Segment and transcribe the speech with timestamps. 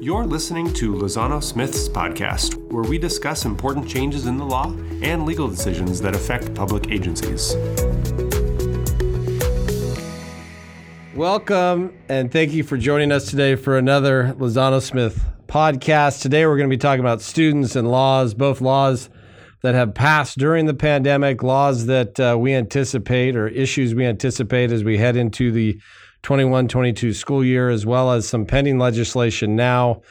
[0.00, 5.26] You're listening to Lozano Smith's podcast, where we discuss important changes in the law and
[5.26, 7.54] legal decisions that affect public agencies.
[11.14, 16.22] Welcome, and thank you for joining us today for another Lozano Smith podcast.
[16.22, 19.08] Today, we're going to be talking about students and laws, both laws
[19.62, 24.70] that have passed during the pandemic, laws that uh, we anticipate or issues we anticipate
[24.70, 25.80] as we head into the
[26.26, 30.02] 21 22 school year, as well as some pending legislation now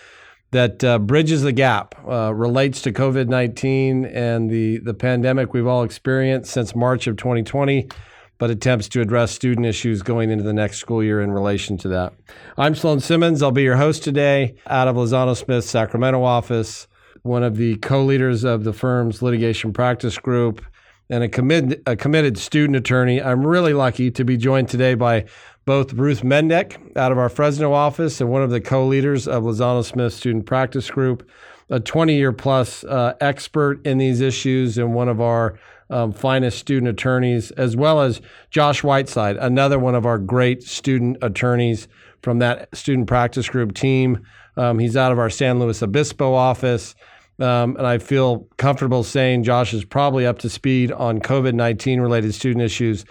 [0.51, 5.67] that uh, bridges the gap, uh, relates to COVID 19 and the, the pandemic we've
[5.67, 7.89] all experienced since March of 2020,
[8.37, 11.89] but attempts to address student issues going into the next school year in relation to
[11.89, 12.13] that.
[12.57, 13.43] I'm Sloan Simmons.
[13.43, 16.87] I'll be your host today out of Lozano Smith's Sacramento office,
[17.23, 20.63] one of the co leaders of the firm's litigation practice group.
[21.07, 23.21] And a, commit, a committed student attorney.
[23.21, 25.25] I'm really lucky to be joined today by
[25.65, 29.83] both Ruth Mendyk out of our Fresno office and one of the co-leaders of Lozano
[29.83, 31.27] Smith Student Practice Group,
[31.69, 35.59] a 20-year plus uh, expert in these issues and one of our
[35.89, 41.17] um, finest student attorneys, as well as Josh Whiteside, another one of our great student
[41.23, 41.87] attorneys
[42.21, 44.25] from that student practice group team.
[44.57, 46.95] Um, he's out of our San Luis Obispo office.
[47.37, 51.99] Um, and I feel comfortable saying Josh is probably up to speed on COVID 19
[51.99, 53.03] related student issues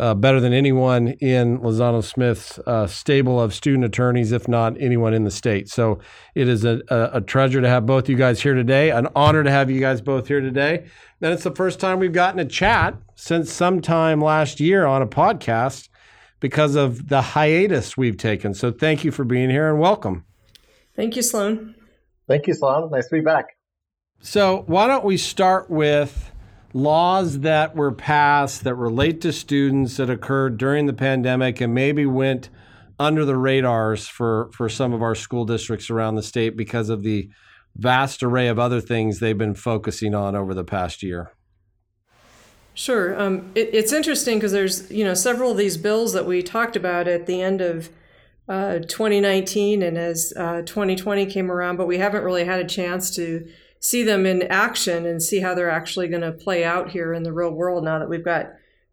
[0.00, 5.12] uh, better than anyone in Lozano Smith's uh, stable of student attorneys, if not anyone
[5.12, 5.68] in the state.
[5.68, 5.98] So
[6.34, 9.44] it is a, a, a, treasure to have both you guys here today, an honor
[9.44, 10.86] to have you guys both here today.
[11.20, 15.06] And it's the first time we've gotten a chat since sometime last year on a
[15.06, 15.90] podcast
[16.40, 18.54] because of the hiatus we've taken.
[18.54, 20.24] So thank you for being here and welcome.
[20.96, 21.74] Thank you, Sloan.
[22.26, 22.90] Thank you, Sloan.
[22.90, 23.48] Nice to be back.
[24.22, 26.29] So why don't we start with
[26.72, 32.06] laws that were passed that relate to students that occurred during the pandemic and maybe
[32.06, 32.48] went
[32.98, 37.02] under the radars for, for some of our school districts around the state because of
[37.02, 37.28] the
[37.76, 41.32] vast array of other things they've been focusing on over the past year?
[42.74, 43.20] Sure.
[43.20, 46.76] Um, it, it's interesting because there's you know several of these bills that we talked
[46.76, 47.90] about at the end of
[48.48, 53.14] uh, 2019 and as uh, 2020 came around, but we haven't really had a chance
[53.16, 53.48] to
[53.80, 57.22] see them in action and see how they're actually going to play out here in
[57.22, 58.52] the real world now that we've got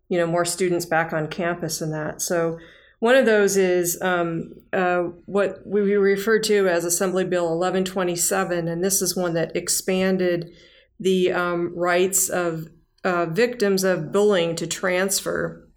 [0.09, 2.21] you know more students back on campus and that.
[2.21, 2.57] So
[2.99, 8.83] one of those is um, uh, what we refer to as assembly bill 1127 and
[8.83, 10.49] this is one that expanded
[10.99, 12.67] the um, rights of
[13.03, 15.69] uh, victims of bullying to transfer.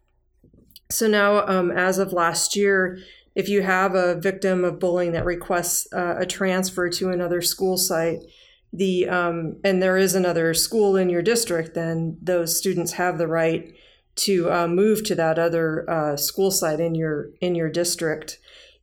[0.91, 2.99] So now um, as of last year
[3.35, 7.77] if you have a victim of bullying that requests uh, a transfer to another school
[7.77, 8.21] site
[8.73, 13.27] the um, and there is another school in your district, then those students have the
[13.27, 13.73] right
[14.17, 18.39] to uh, move to that other uh, school site in your in your district.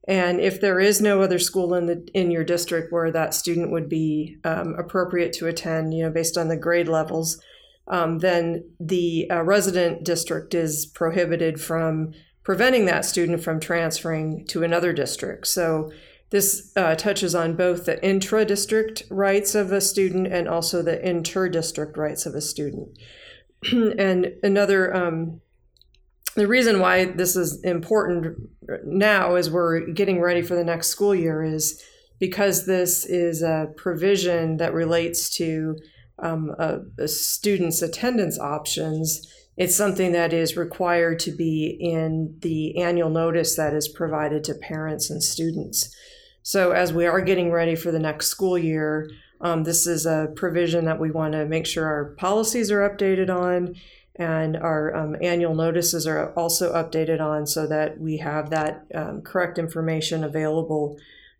[0.07, 3.71] And if there is no other school in the in your district where that student
[3.71, 7.41] would be um, appropriate to attend, you know, based on the grade levels,
[7.87, 14.63] um, then the uh, resident district is prohibited from preventing that student from transferring to
[14.63, 15.47] another district.
[15.47, 15.91] So
[16.29, 21.07] this uh, touches on both the intra district rights of a student and also the
[21.07, 22.97] inter district rights of a student.
[23.71, 25.41] and another, um,
[26.35, 28.37] the reason why this is important
[28.83, 31.81] now as we're getting ready for the next school year is
[32.19, 35.77] because this is a provision that relates to
[36.19, 39.31] um, a, a student's attendance options.
[39.55, 44.55] It's something that is required to be in the annual notice that is provided to
[44.55, 45.95] parents and students.
[46.47, 50.31] So, as we are getting ready for the next school year, um, this is a
[50.33, 53.75] provision that we want to make sure our policies are updated on
[54.15, 59.23] and our um, annual notices are also updated on so that we have that um,
[59.23, 60.97] correct information available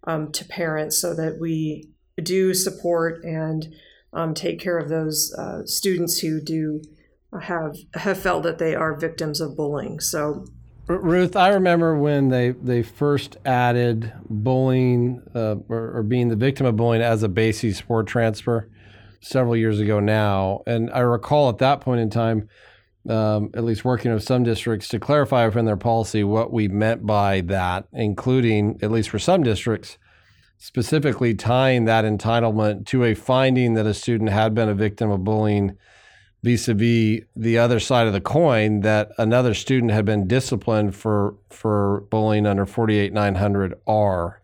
[0.07, 1.89] um, to parents so that we
[2.21, 3.73] do support and
[4.11, 6.81] um, take care of those uh, students who do
[7.43, 10.01] have have felt that they are victims of bullying.
[10.01, 10.47] So
[10.87, 16.65] Ruth, I remember when they, they first added bullying uh, or, or, being the victim
[16.65, 18.69] of bullying as a basis for transfer
[19.19, 20.63] several years ago now.
[20.65, 22.47] And I recall at that point in time,
[23.09, 27.05] um, at least working with some districts to clarify within their policy what we meant
[27.05, 29.97] by that, including, at least for some districts,
[30.57, 35.25] specifically tying that entitlement to a finding that a student had been a victim of
[35.25, 35.77] bullying
[36.43, 42.01] vis-a-vis the other side of the coin that another student had been disciplined for for
[42.09, 44.35] bullying under 48900R.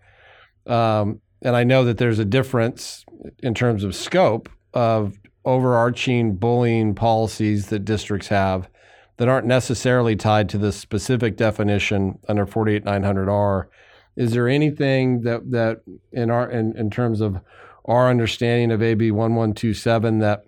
[0.66, 3.06] Um, and I know that there's a difference
[3.40, 8.70] in terms of scope of overarching bullying policies that districts have
[9.18, 13.68] that aren't necessarily tied to the specific definition under 48900R.
[14.16, 15.82] Is there anything that that
[16.12, 17.40] in our in, in terms of
[17.86, 20.46] our understanding of AB 1127 that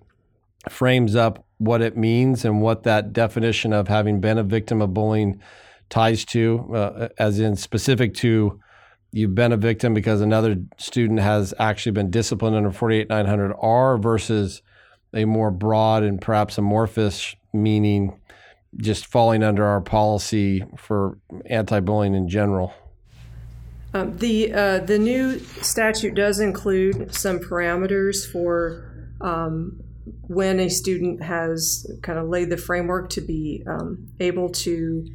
[0.70, 4.94] frames up what it means and what that definition of having been a victim of
[4.94, 5.40] bullying
[5.90, 8.60] ties to, uh, as in specific to
[9.12, 14.62] you've been a victim because another student has actually been disciplined under 48900R versus
[15.14, 18.20] a more broad and perhaps amorphous meaning
[18.76, 22.74] just falling under our policy for anti-bullying in general.
[23.94, 29.82] Um, the uh, the new statute does include some parameters for um,
[30.28, 35.06] when a student has kind of laid the framework to be um, able to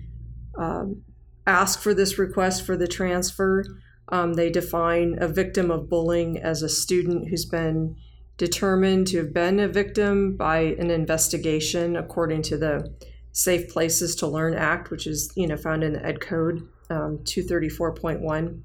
[0.58, 1.02] um,
[1.46, 3.64] ask for this request for the transfer.
[4.08, 7.96] Um, they define a victim of bullying as a student who's been
[8.36, 12.92] determined to have been a victim by an investigation according to the
[13.32, 17.18] Safe Places to Learn Act, which is you know found in the Ed Code um,
[17.24, 18.62] 234.1.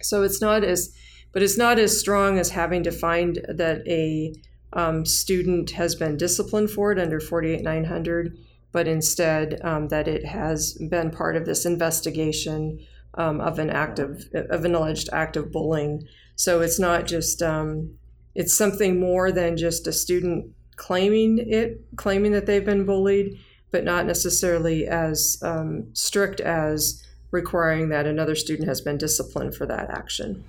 [0.00, 0.94] So it's not as,
[1.32, 4.32] but it's not as strong as having to find that a
[4.72, 8.36] um, student has been disciplined for it under 48900,
[8.72, 12.78] but instead um, that it has been part of this investigation
[13.14, 16.06] um, of an act of, of an alleged act of bullying.
[16.36, 17.94] So it's not just um,
[18.34, 23.38] it's something more than just a student claiming it, claiming that they've been bullied,
[23.70, 29.66] but not necessarily as um, strict as requiring that another student has been disciplined for
[29.66, 30.44] that action.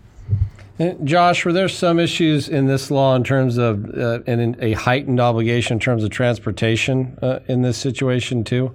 [0.80, 4.72] And Josh, were there some issues in this law in terms of uh, and a
[4.72, 8.74] heightened obligation in terms of transportation uh, in this situation too?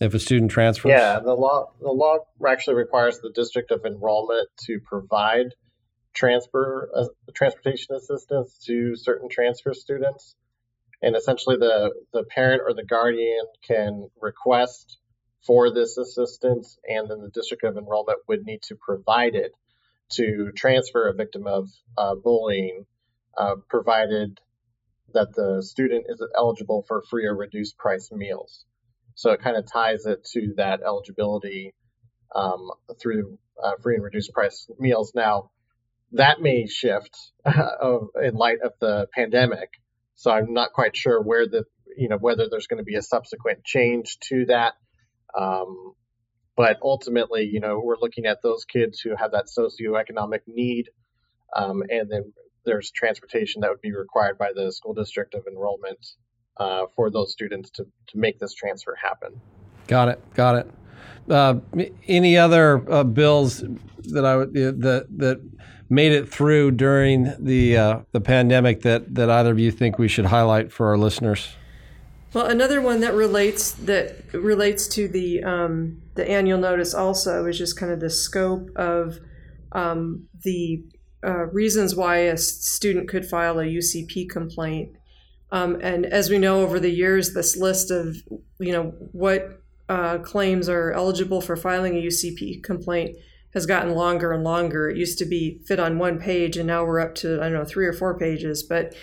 [0.00, 4.48] If a student transfers, yeah, the law the law actually requires the district of enrollment
[4.66, 5.54] to provide
[6.14, 7.04] transfer uh,
[7.34, 10.34] transportation assistance to certain transfer students,
[11.02, 14.98] and essentially the the parent or the guardian can request
[15.46, 19.52] for this assistance, and then the district of enrollment would need to provide it
[20.16, 22.86] to transfer a victim of uh, bullying,
[23.36, 24.40] uh, provided
[25.12, 28.64] that the student is eligible for free or reduced price meals.
[29.14, 31.74] So it kind of ties it to that eligibility
[32.34, 32.70] um,
[33.00, 35.12] through uh, free and reduced price meals.
[35.14, 35.50] Now,
[36.12, 37.16] that may shift
[37.46, 39.70] in light of the pandemic.
[40.16, 41.64] So I'm not quite sure where the,
[41.96, 44.74] you know, whether there's going to be a subsequent change to that.
[45.36, 45.94] Um,
[46.56, 50.90] but ultimately, you know, we're looking at those kids who have that socioeconomic need,
[51.54, 52.32] um, and then
[52.64, 56.06] there's transportation that would be required by the school district of enrollment
[56.56, 59.40] uh, for those students to, to make this transfer happen.
[59.86, 60.34] Got it.
[60.34, 60.70] Got it.
[61.28, 61.60] Uh,
[62.06, 63.64] any other uh, bills
[64.04, 65.40] that I would that that
[65.88, 70.08] made it through during the uh, the pandemic that that either of you think we
[70.08, 71.54] should highlight for our listeners?
[72.34, 77.58] Well, another one that relates that relates to the um, the annual notice also is
[77.58, 79.18] just kind of the scope of
[79.72, 80.84] um, the
[81.24, 84.96] uh, reasons why a student could file a UCP complaint.
[85.50, 88.16] Um, and as we know over the years, this list of
[88.58, 93.16] you know what uh, claims are eligible for filing a UCP complaint
[93.52, 94.90] has gotten longer and longer.
[94.90, 97.54] It used to be fit on one page, and now we're up to I don't
[97.54, 98.94] know three or four pages, but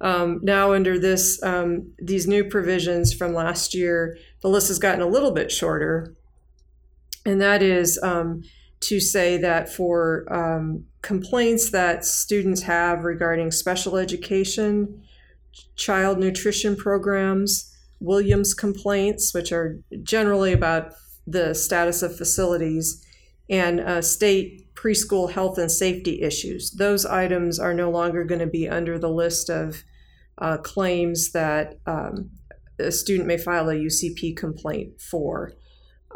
[0.00, 5.00] um, now, under this, um, these new provisions from last year, the list has gotten
[5.00, 6.14] a little bit shorter,
[7.26, 8.42] and that is um,
[8.80, 15.02] to say that for um, complaints that students have regarding special education,
[15.74, 20.92] child nutrition programs, Williams complaints, which are generally about
[21.26, 23.04] the status of facilities,
[23.48, 26.70] and uh, state preschool health and safety issues.
[26.72, 29.82] Those items are no longer going to be under the list of
[30.38, 32.30] uh, claims that um,
[32.78, 35.52] a student may file a UCP complaint for.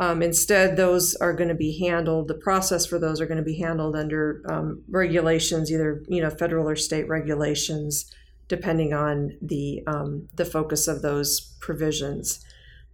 [0.00, 2.26] Um, instead, those are going to be handled.
[2.26, 6.30] The process for those are going to be handled under um, regulations, either you know
[6.30, 8.10] federal or state regulations,
[8.48, 12.42] depending on the um, the focus of those provisions.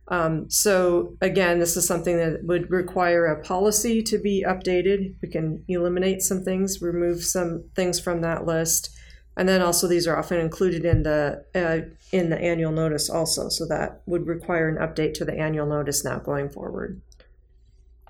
[0.08, 5.14] Um, so again, this is something that would require a policy to be updated.
[5.22, 8.90] We can eliminate some things, remove some things from that list,
[9.36, 13.48] and then also these are often included in the uh, in the annual notice also.
[13.48, 17.00] So that would require an update to the annual notice now going forward.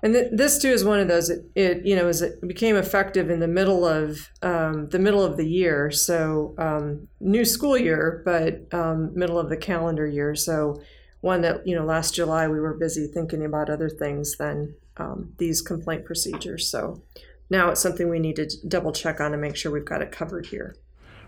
[0.03, 1.29] And th- this too is one of those.
[1.29, 5.23] It, it you know as it became effective in the middle of um, the middle
[5.23, 10.33] of the year, so um, new school year, but um, middle of the calendar year.
[10.33, 10.81] So
[11.21, 15.33] one that you know last July we were busy thinking about other things than um,
[15.39, 16.69] these complaint procedures.
[16.69, 17.01] So
[17.49, 20.11] now it's something we need to double check on and make sure we've got it
[20.11, 20.75] covered here.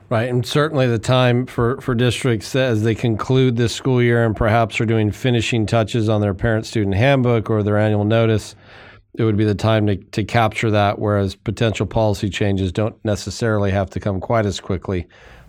[0.09, 4.35] Right, and certainly the time for, for districts as they conclude this school year and
[4.35, 8.55] perhaps are doing finishing touches on their parent student handbook or their annual notice,
[9.13, 13.69] it would be the time to, to capture that, whereas potential policy changes don't necessarily
[13.69, 15.05] have to come quite as quickly.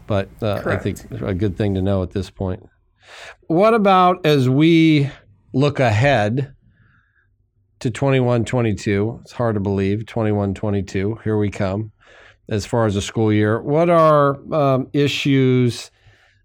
[0.07, 2.69] But uh, I think a good thing to know at this point.
[3.47, 5.11] What about as we
[5.55, 6.55] look ahead
[7.79, 9.21] to 21 22?
[9.23, 11.21] It's hard to believe, 21 22.
[11.25, 11.93] Here we come
[12.51, 13.63] as far as the school year.
[13.63, 15.91] What are um, issues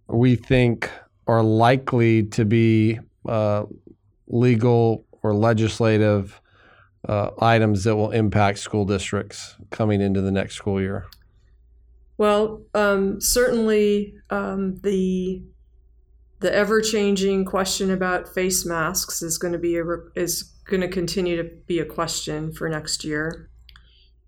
[0.08, 0.90] we think
[1.28, 3.64] are likely to be uh,
[4.28, 6.40] legal or legislative
[7.10, 11.08] uh, items that will impact school districts coming into the next school year?
[12.18, 15.44] Well, um, certainly um, the
[16.42, 19.84] the ever changing question about face masks is going to be a
[20.16, 23.50] is going to continue to be a question for next year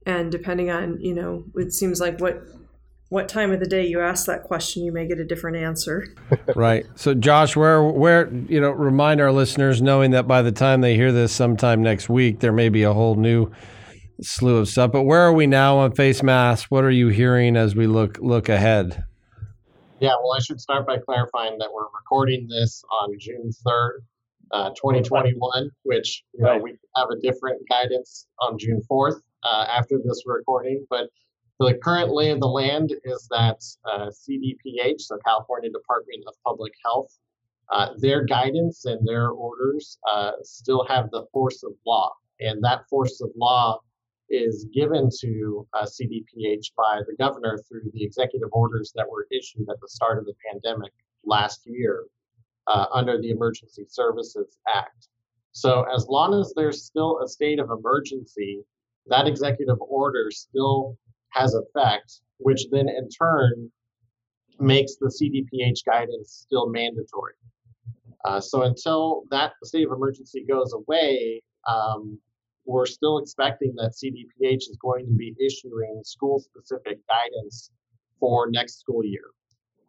[0.07, 2.41] and depending on you know it seems like what
[3.09, 6.07] what time of the day you ask that question you may get a different answer.
[6.55, 6.85] Right.
[6.95, 10.95] So josh where where you know remind our listeners knowing that by the time they
[10.95, 13.51] hear this sometime next week there may be a whole new
[14.21, 14.91] slew of stuff.
[14.91, 16.71] But where are we now on face masks?
[16.71, 19.03] What are you hearing as we look look ahead?
[19.99, 23.99] Yeah well i should start by clarifying that we're recording this on june 3rd
[24.51, 29.99] uh, 2021 which you know we have a different guidance on june 4th uh, after
[30.03, 30.85] this recording.
[30.89, 31.09] But
[31.59, 36.73] the current lay of the land is that uh, CDPH, so California Department of Public
[36.85, 37.17] Health,
[37.71, 42.13] uh, their guidance and their orders uh, still have the force of law.
[42.39, 43.79] And that force of law
[44.29, 49.69] is given to uh, CDPH by the governor through the executive orders that were issued
[49.69, 50.91] at the start of the pandemic
[51.25, 52.05] last year
[52.67, 55.07] uh, under the Emergency Services Act.
[55.53, 58.63] So, as long as there's still a state of emergency,
[59.09, 60.97] that executive order still
[61.29, 63.71] has effect, which then in turn
[64.59, 67.33] makes the CDPH guidance still mandatory.
[68.25, 72.19] Uh, so until that state of emergency goes away, um,
[72.65, 77.71] we're still expecting that CDPH is going to be issuing school specific guidance
[78.19, 79.31] for next school year.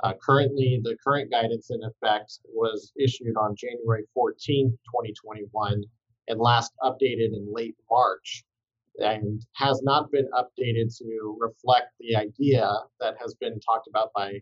[0.05, 5.83] Uh, currently, the current guidance in effect was issued on January 14th, 2021,
[6.29, 8.45] and last updated in late March
[8.99, 14.41] and has not been updated to reflect the idea that has been talked about by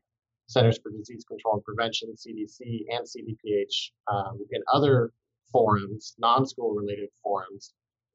[0.49, 5.13] Centers for Disease Control and Prevention, CDC, and CDPH um, in other
[5.51, 7.75] forums, non school related forums,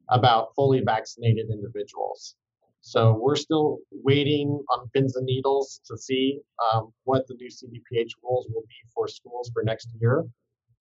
[0.09, 2.35] about fully vaccinated individuals.
[2.81, 6.39] So we're still waiting on pins and needles to see
[6.73, 10.25] um, what the new CDPH rules will be for schools for next year.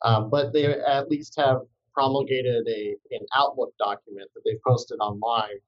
[0.02, 1.58] Um, but they at least have
[1.94, 5.58] promulgated a, an Outlook document that they've posted online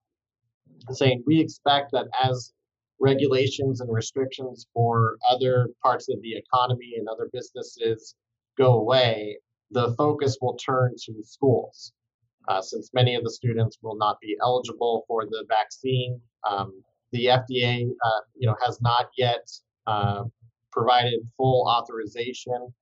[0.91, 2.53] saying we expect that as
[3.01, 8.15] regulations and restrictions for other parts of the economy and other businesses
[8.57, 9.39] go away,
[9.71, 11.93] the focus will turn to schools.
[12.49, 17.27] Uh, since many of the students will not be eligible for the vaccine, um, the
[17.27, 19.49] FDA, uh, you know, has not yet
[19.87, 20.25] uh,
[20.73, 22.73] provided full authorization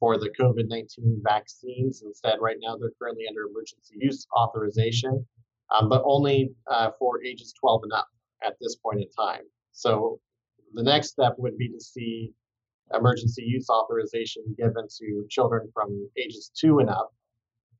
[0.00, 2.02] for the COVID 19 vaccines.
[2.04, 5.26] Instead, right now they're currently under emergency use authorization,
[5.70, 8.08] um, but only uh, for ages 12 and up
[8.44, 9.42] at this point in time.
[9.72, 10.20] So
[10.74, 12.32] the next step would be to see
[12.94, 17.12] emergency use authorization given to children from ages two and up.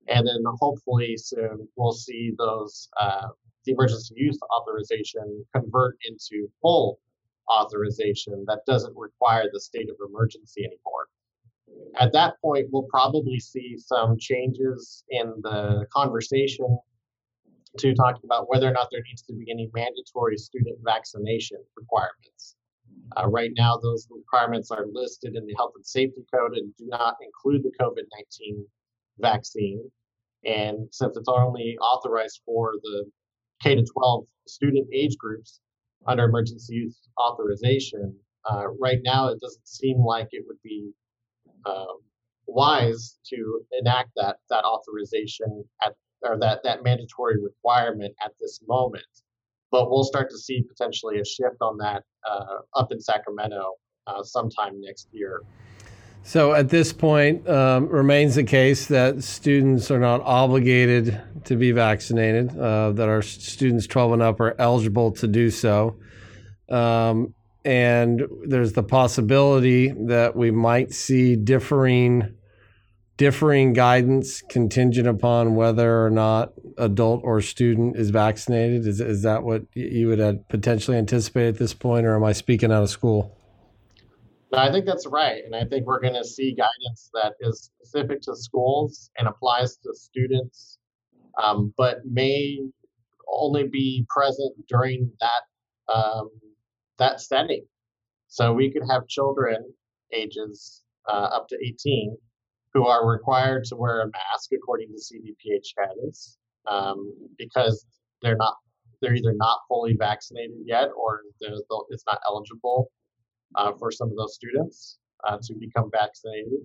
[0.09, 3.29] And then hopefully soon we'll see those, uh,
[3.65, 6.99] the emergency use authorization convert into full
[7.51, 11.09] authorization that doesn't require the state of emergency anymore.
[11.99, 16.79] At that point, we'll probably see some changes in the conversation
[17.79, 22.57] to talking about whether or not there needs to be any mandatory student vaccination requirements.
[23.17, 26.87] Uh, right now, those requirements are listed in the Health and Safety Code and do
[26.89, 28.05] not include the COVID
[28.41, 28.65] 19
[29.19, 29.91] vaccine.
[30.45, 33.05] And since it's only authorized for the
[33.63, 35.61] K 12 student age groups
[36.07, 38.15] under emergency use authorization,
[38.51, 40.91] uh, right now it doesn't seem like it would be
[41.67, 41.99] um,
[42.47, 49.05] wise to enact that that authorization at or that that mandatory requirement at this moment.
[49.71, 53.75] But we'll start to see potentially a shift on that uh, up in Sacramento
[54.07, 55.43] uh, sometime next year.
[56.23, 61.73] So at this point, um, remains the case that students are not obligated to be
[61.73, 62.59] vaccinated.
[62.59, 65.97] Uh, that our students 12 and up are eligible to do so.
[66.69, 67.35] Um,
[67.69, 72.35] and there's the possibility that we might see differing
[73.19, 78.87] differing guidance contingent upon whether or not adult or student is vaccinated?
[78.87, 82.73] Is, is that what you would potentially anticipate at this point, or am I speaking
[82.73, 83.37] out of school?
[84.55, 85.43] I think that's right.
[85.45, 89.77] And I think we're going to see guidance that is specific to schools and applies
[89.79, 90.79] to students,
[91.43, 92.61] um, but may
[93.31, 96.31] only be present during that um,
[96.99, 97.65] that setting.
[98.29, 99.65] So we could have children
[100.13, 102.17] ages uh, up to 18
[102.75, 107.87] who are required to wear a mask according to CDPH guidance um, because
[108.23, 108.55] they're not
[109.01, 112.91] they're either not fully vaccinated yet or it's not eligible
[113.55, 116.61] uh, for some of those students uh, to become vaccinated.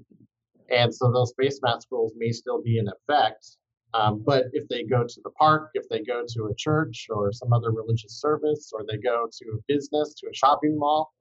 [0.69, 3.57] And so those face mask rules may still be in effect.
[3.93, 7.31] Um, but if they go to the park, if they go to a church or
[7.31, 11.13] some other religious service, or they go to a business, to a shopping mall,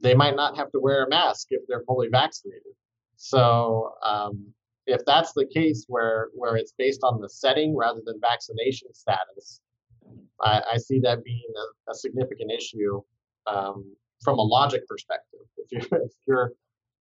[0.00, 2.72] they might not have to wear a mask if they're fully vaccinated.
[3.16, 4.52] So um,
[4.86, 9.60] if that's the case, where where it's based on the setting rather than vaccination status,
[10.40, 13.00] I, I see that being a, a significant issue
[13.46, 13.94] um,
[14.24, 15.40] from a logic perspective.
[15.56, 16.52] If you're, if you're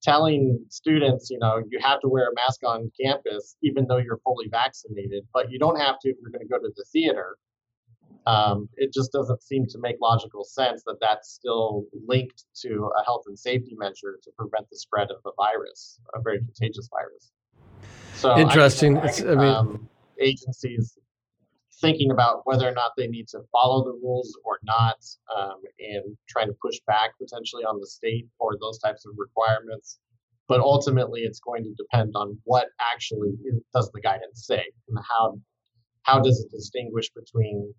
[0.02, 4.20] telling students, you know, you have to wear a mask on campus even though you're
[4.24, 7.38] fully vaccinated, but you don't have to if you're going to go to the theater.
[8.28, 13.04] Um, it just doesn't seem to make logical sense that that's still linked to a
[13.04, 17.32] health and safety measure to prevent the spread of the virus, a very contagious virus.
[18.16, 19.00] So interesting.
[19.00, 19.90] I, I mean, um,
[20.20, 20.98] agencies
[21.82, 24.98] thinking about whether or not they need to follow the rules or not,
[25.36, 30.00] um, and trying to push back potentially on the state for those types of requirements.
[30.48, 33.34] But ultimately, it's going to depend on what actually
[33.74, 35.40] does the guidance say and how
[36.04, 37.74] how does it distinguish between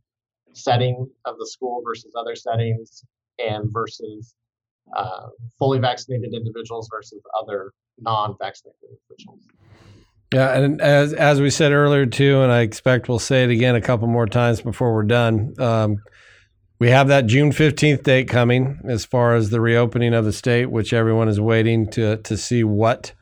[0.53, 3.05] setting of the school versus other settings
[3.39, 4.35] and versus
[4.97, 5.29] uh,
[5.59, 9.47] fully vaccinated individuals versus other non-vaccinated individuals.
[10.33, 13.75] Yeah, and as as we said earlier too, and I expect we'll say it again
[13.75, 15.55] a couple more times before we're done.
[15.59, 15.99] Um,
[16.79, 20.67] we have that June fifteenth date coming as far as the reopening of the state,
[20.67, 23.13] which everyone is waiting to to see what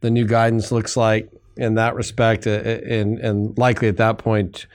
[0.00, 4.66] the new guidance looks like in that respect, uh, and and likely at that point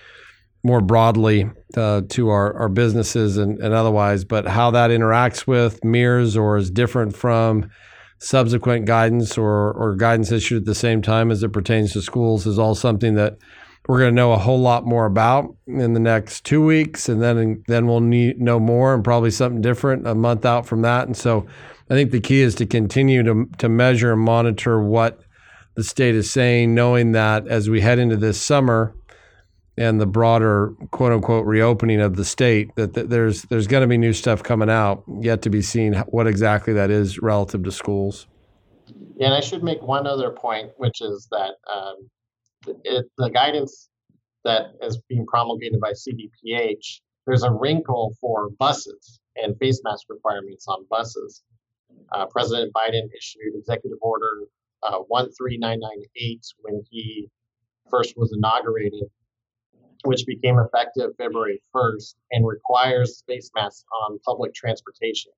[0.64, 1.48] more broadly
[1.78, 6.58] uh, to our, our businesses and, and otherwise, but how that interacts with mirrors or
[6.58, 7.70] is different from
[8.20, 12.48] subsequent guidance or, or guidance issued at the same time as it pertains to schools
[12.48, 13.38] is all something that
[13.88, 17.22] we're going to know a whole lot more about in the next two weeks, and
[17.22, 21.06] then then we'll need know more and probably something different a month out from that.
[21.06, 21.46] And so,
[21.90, 25.22] I think the key is to continue to to measure and monitor what
[25.76, 28.96] the state is saying, knowing that as we head into this summer,
[29.78, 33.98] and the broader quote unquote reopening of the state that, there's there's going to be
[33.98, 38.28] new stuff coming out yet to be seen what exactly that is relative to schools.
[39.18, 42.10] Yeah and i should make one other point which is that um,
[42.84, 43.90] it, the guidance
[44.44, 50.68] that is being promulgated by cdph there's a wrinkle for buses and face mask requirements
[50.68, 51.44] on buses.
[52.12, 54.42] Uh, president biden issued executive order
[54.84, 57.28] uh, 13998 when he
[57.90, 59.04] first was inaugurated
[60.06, 65.32] which became effective February 1st and requires face masks on public transportation.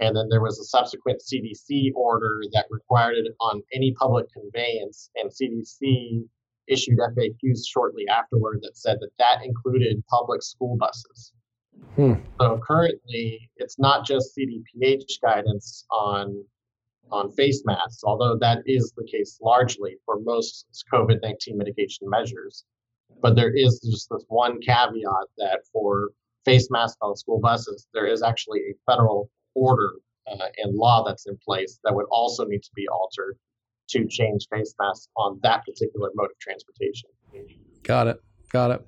[0.00, 5.10] And then there was a subsequent CDC order that required it on any public conveyance,
[5.16, 6.24] and CDC
[6.66, 11.32] issued FAQs shortly afterward that said that that included public school buses.
[11.94, 12.14] Hmm.
[12.40, 16.44] So currently, it's not just CDPH guidance on
[17.12, 22.64] on face masks, although that is the case largely for most COVID 19 mitigation measures.
[23.22, 26.10] But there is just this one caveat that for
[26.44, 29.90] face masks on school buses, there is actually a federal order
[30.30, 33.36] uh, and law that's in place that would also need to be altered
[33.88, 37.08] to change face masks on that particular mode of transportation.
[37.82, 38.22] Got it.
[38.50, 38.86] Got it.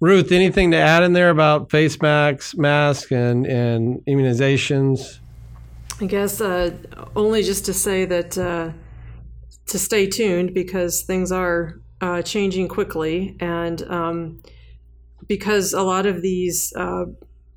[0.00, 5.18] Ruth, anything to add in there about face masks, mask, and and immunizations?
[6.00, 6.74] I guess uh,
[7.14, 8.70] only just to say that uh,
[9.66, 14.42] to stay tuned because things are uh, changing quickly, and um,
[15.26, 17.06] because a lot of these uh,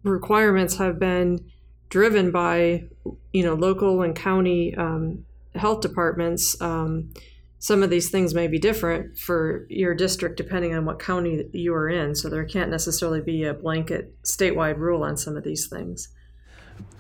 [0.04, 1.44] requirements have been
[1.90, 2.84] driven by
[3.32, 5.26] you know local and county um,
[5.56, 6.60] health departments.
[6.62, 7.14] Um,
[7.60, 11.74] some of these things may be different for your district depending on what county you
[11.74, 12.14] are in.
[12.14, 16.10] So there can't necessarily be a blanket statewide rule on some of these things.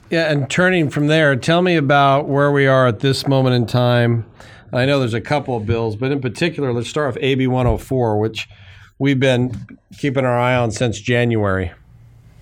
[0.10, 3.66] Yeah, and turning from there, tell me about where we are at this moment in
[3.66, 4.26] time
[4.74, 8.20] I know there's a couple of bills, but in particular, let's start with AB 104,
[8.20, 8.50] which
[8.98, 11.72] we've been keeping our eye on since January.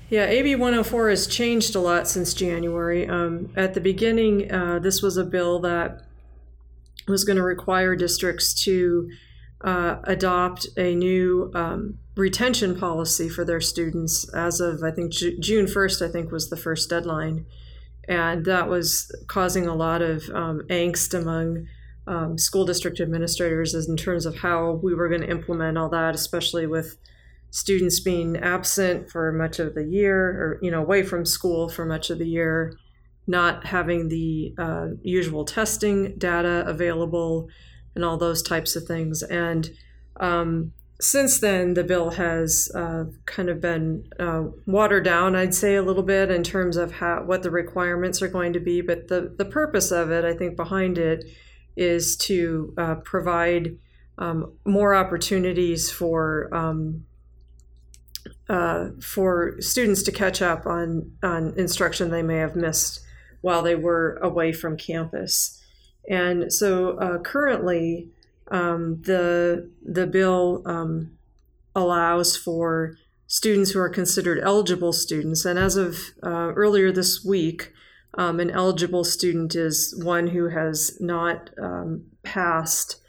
[0.10, 3.08] Yeah, AB 104 has changed a lot since January.
[3.08, 6.04] Um, at the beginning, uh, this was a bill that
[7.08, 9.10] was going to require districts to
[9.62, 15.38] uh, adopt a new um, retention policy for their students as of, I think, Ju-
[15.38, 17.46] June 1st, I think, was the first deadline.
[18.08, 21.68] and that was causing a lot of um, angst among
[22.08, 25.90] um, school district administrators as in terms of how we were going to implement all
[25.90, 26.98] that, especially with
[27.52, 31.86] students being absent for much of the year or you know away from school for
[31.86, 32.74] much of the year
[33.28, 37.50] not having the uh, usual testing data available
[37.96, 39.22] and all those types of things.
[39.24, 39.70] And
[40.20, 45.74] um, since then the bill has uh, kind of been uh, watered down i'd say
[45.74, 49.08] a little bit in terms of how what the requirements are going to be but
[49.08, 51.26] the, the purpose of it i think behind it
[51.76, 53.78] is to uh, provide
[54.18, 57.06] um, more opportunities for um,
[58.50, 63.02] uh, for students to catch up on, on instruction they may have missed
[63.40, 65.64] while they were away from campus.
[66.10, 68.10] And so uh, currently,
[68.50, 71.18] um, the, the bill um,
[71.74, 75.46] allows for students who are considered eligible students.
[75.46, 77.72] And as of uh, earlier this week,
[78.16, 83.02] um, an eligible student is one who has not um, passed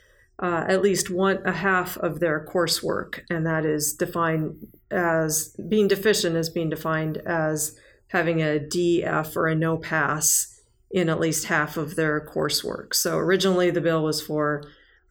[0.42, 5.88] uh, at least one a half of their coursework, and that is defined as being
[5.88, 7.76] deficient is being defined as
[8.08, 10.60] having a DF or a no pass
[10.90, 12.92] in at least half of their coursework.
[12.92, 14.62] So originally the bill was for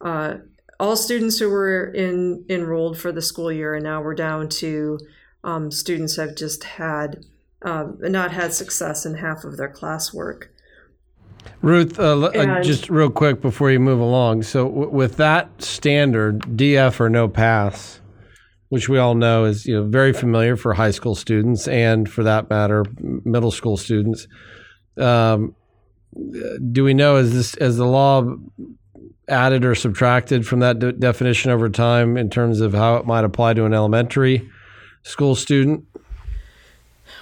[0.02, 0.36] uh,
[0.80, 5.00] all students who were in enrolled for the school year, and now we're down to
[5.44, 7.24] um, students have just had
[7.64, 10.46] um, not had success in half of their classwork.
[11.62, 14.44] Ruth, uh, uh, just real quick before you move along.
[14.44, 18.00] So, w- with that standard, DF or no pass,
[18.70, 22.24] which we all know is you know very familiar for high school students and, for
[22.24, 24.28] that matter, middle school students.
[24.98, 25.56] Um,
[26.72, 28.36] do we know is this as the law
[29.28, 33.24] added or subtracted from that de- definition over time in terms of how it might
[33.24, 34.50] apply to an elementary
[35.04, 35.86] school student?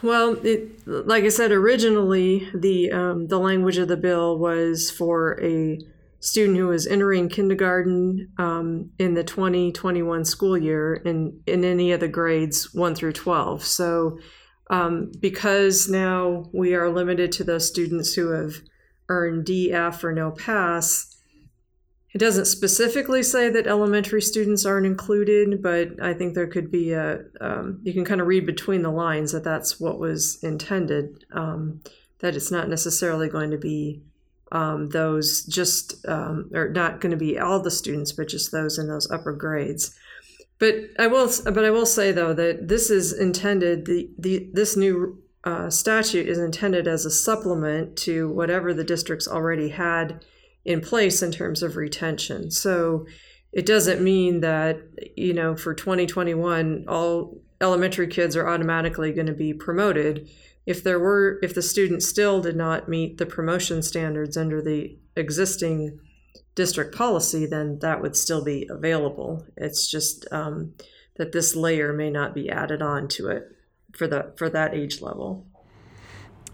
[0.02, 5.42] Well, it, like I said, originally the um, the language of the bill was for
[5.44, 5.80] a
[6.20, 12.00] student who was entering kindergarten um, in the 2021 school year in, in any of
[12.00, 13.64] the grades 1 through 12.
[13.64, 14.20] So,
[14.70, 18.56] um, because now we are limited to those students who have
[19.08, 21.09] earned DF or no pass,
[22.14, 26.94] it doesn't specifically say that elementary students aren't included, but I think there could be
[26.94, 31.24] a, um, you can kind of read between the lines that that's what was intended,
[31.34, 31.82] um,
[32.20, 34.02] that it's not necessarily going to be
[34.52, 38.80] um, those just, um, or not going to be all the students, but just those
[38.80, 39.96] in those upper grades.
[40.58, 44.76] But I will, but I will say though that this is intended, the, the this
[44.76, 50.26] new uh, statute is intended as a supplement to whatever the districts already had
[50.66, 52.52] in place in terms of retention.
[52.52, 53.06] So
[53.52, 54.80] it doesn't mean that,
[55.16, 60.30] you know, for 2021, all elementary kids are automatically going to be promoted.
[60.66, 64.98] If there were, if the student still did not meet the promotion standards under the
[65.16, 66.00] existing
[66.56, 69.46] district policy, then that would still be available.
[69.58, 70.74] It's just um,
[71.16, 73.44] that this layer may not be added on to it
[73.94, 75.48] for the for that age level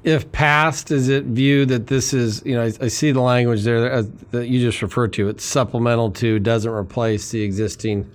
[0.05, 3.63] if passed, is it viewed that this is, you know, I, I see the language
[3.63, 5.29] there that you just referred to.
[5.29, 8.09] It's supplemental to, doesn't replace the existing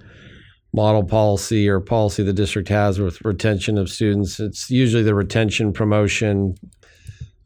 [0.72, 4.38] model policy or policy the district has with retention of students.
[4.38, 6.54] It's usually the retention promotion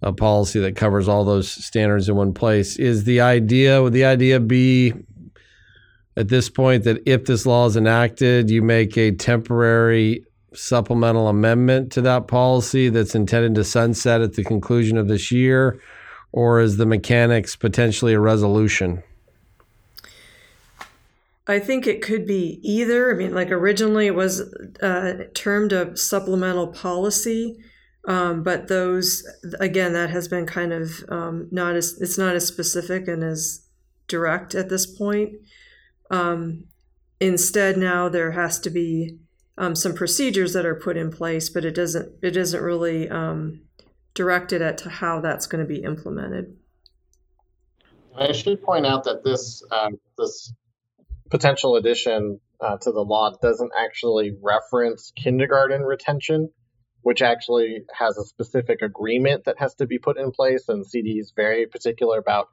[0.03, 2.77] a policy that covers all those standards in one place.
[2.77, 4.93] Is the idea, would the idea be
[6.19, 11.93] at this point that if this law is enacted, you make a temporary supplemental amendment
[11.93, 15.81] to that policy that's intended to sunset at the conclusion of this year,
[16.33, 19.03] or is the mechanics potentially a resolution?
[21.47, 23.12] I think it could be either.
[23.12, 24.40] I mean, like originally it was
[24.83, 27.59] uh, termed a supplemental policy,
[28.07, 29.23] um, but those
[29.61, 33.67] again that has been kind of um, not as it's not as specific and as
[34.09, 35.35] direct at this point.
[36.11, 36.64] Um,
[37.21, 39.19] instead, now there has to be
[39.57, 43.62] um, some procedures that are put in place, but it doesn't it isn't really um,
[44.14, 46.57] directed at to how that's going to be implemented.
[48.17, 50.53] I should point out that this um, this
[51.31, 56.51] potential addition uh, to the law doesn't actually reference kindergarten retention,
[57.03, 61.19] which actually has a specific agreement that has to be put in place, and CD
[61.19, 62.49] is very particular about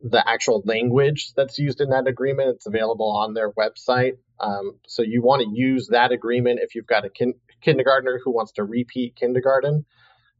[0.00, 2.50] the actual language that's used in that agreement.
[2.56, 4.18] It's available on their website.
[4.40, 8.32] Um, so you want to use that agreement if you've got a kin- kindergartner who
[8.32, 9.84] wants to repeat kindergarten.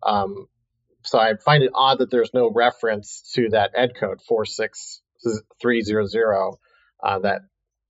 [0.03, 0.47] Um,
[1.03, 6.55] so I find it odd that there's no reference to that ed code 46300
[7.03, 7.43] uh, that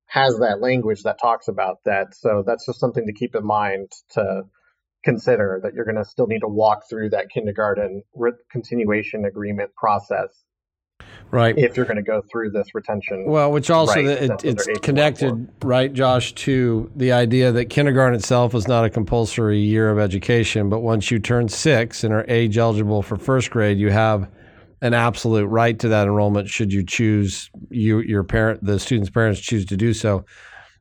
[0.07, 2.15] has that language that talks about that.
[2.15, 4.45] So that's just something to keep in mind to
[5.05, 9.75] consider that you're going to still need to walk through that kindergarten re- continuation agreement
[9.75, 10.45] process
[11.31, 11.57] right.
[11.57, 15.49] If you're going to go through this retention well which also right, it, it's connected
[15.63, 20.69] right josh to the idea that kindergarten itself is not a compulsory year of education
[20.69, 24.29] but once you turn six and are age eligible for first grade you have
[24.81, 29.41] an absolute right to that enrollment should you choose you your parent the student's parents
[29.41, 30.25] choose to do so.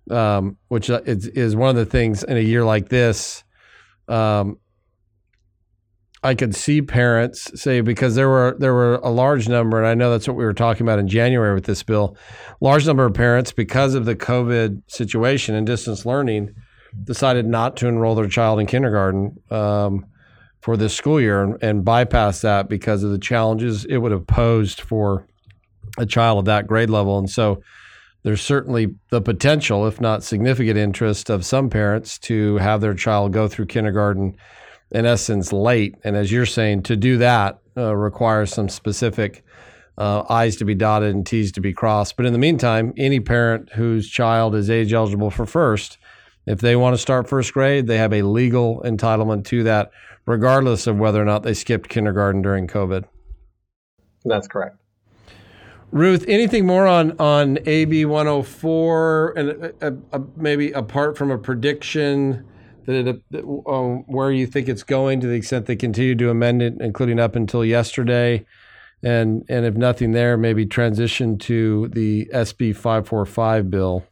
[0.10, 3.44] Um, which is, is one of the things in a year like this
[4.08, 4.58] um,
[6.24, 9.94] I could see parents say because there were there were a large number, and I
[9.94, 12.18] know that's what we were talking about in January with this bill.
[12.60, 16.56] Large number of parents, because of the COVID situation and distance learning,
[17.04, 20.06] decided not to enroll their child in kindergarten um,
[20.62, 24.26] for this school year and, and bypass that because of the challenges it would have
[24.26, 25.28] posed for
[26.00, 27.20] a child of that grade level.
[27.20, 27.62] And so,
[28.24, 33.32] there's certainly the potential, if not significant interest, of some parents to have their child
[33.32, 34.36] go through kindergarten
[34.92, 35.96] in essence late.
[36.04, 39.44] And as you're saying, to do that uh, requires some specific
[39.98, 42.18] uh, I's to be dotted and T's to be crossed.
[42.18, 45.98] But in the meantime, any parent whose child is age eligible for first,
[46.46, 49.92] if they want to start first grade, they have a legal entitlement to that,
[50.26, 53.06] regardless of whether or not they skipped kindergarten during COVID.
[54.24, 54.78] That's correct.
[55.92, 61.38] Ruth, anything more on on AB 104 and uh, uh, uh, maybe apart from a
[61.38, 62.46] prediction
[62.88, 66.62] that it, um, where you think it's going to the extent they continue to amend
[66.62, 68.46] it, including up until yesterday,
[69.04, 74.06] and and if nothing there, maybe transition to the SB 545 bill.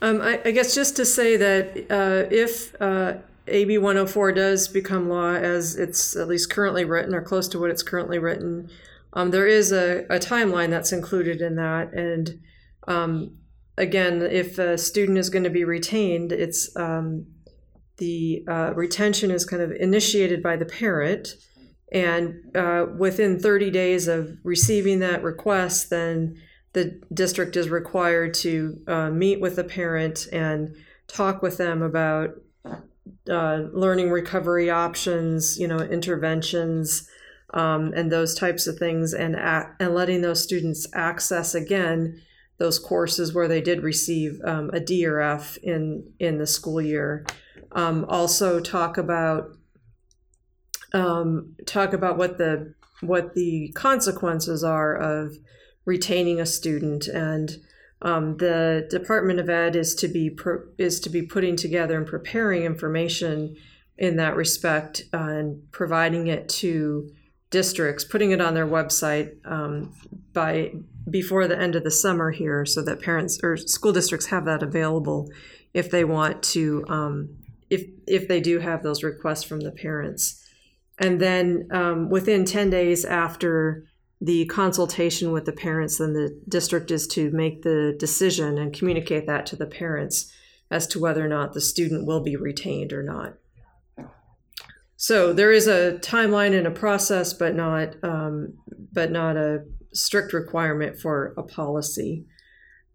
[0.00, 5.08] Um, I, I, guess just to say that uh, if uh, AB 104 does become
[5.08, 8.68] law as it's at least currently written or close to what it's currently written,
[9.12, 11.92] um, there is a, a, timeline that's included in that.
[11.92, 12.40] And
[12.88, 13.36] um,
[13.76, 17.26] again, if a student is going to be retained, it's um,
[17.98, 21.36] the uh, retention is kind of initiated by the parent.
[21.92, 26.40] And uh, within 30 days of receiving that request, then
[26.72, 30.74] the district is required to uh, meet with the parent and
[31.06, 32.30] talk with them about
[33.30, 37.08] uh, learning recovery options, you know, interventions,
[37.54, 42.20] um, and those types of things, and and letting those students access again
[42.58, 46.80] those courses where they did receive um, a D or F in in the school
[46.80, 47.26] year.
[47.74, 49.56] Um, also talk about
[50.92, 55.36] um, talk about what the what the consequences are of
[55.84, 57.08] retaining a student.
[57.08, 57.56] And
[58.00, 62.06] um, the Department of Ed is to be pro- is to be putting together and
[62.06, 63.56] preparing information
[63.98, 67.10] in that respect uh, and providing it to
[67.50, 69.94] districts, putting it on their website um,
[70.32, 70.72] by
[71.10, 74.62] before the end of the summer here, so that parents or school districts have that
[74.62, 75.28] available
[75.74, 77.36] if they want to um,
[77.72, 80.38] if if they do have those requests from the parents.
[80.98, 83.86] And then um, within 10 days after
[84.20, 89.26] the consultation with the parents, then the district is to make the decision and communicate
[89.26, 90.30] that to the parents
[90.70, 93.34] as to whether or not the student will be retained or not.
[94.96, 98.54] So there is a timeline and a process, but not um,
[98.92, 102.26] but not a strict requirement for a policy.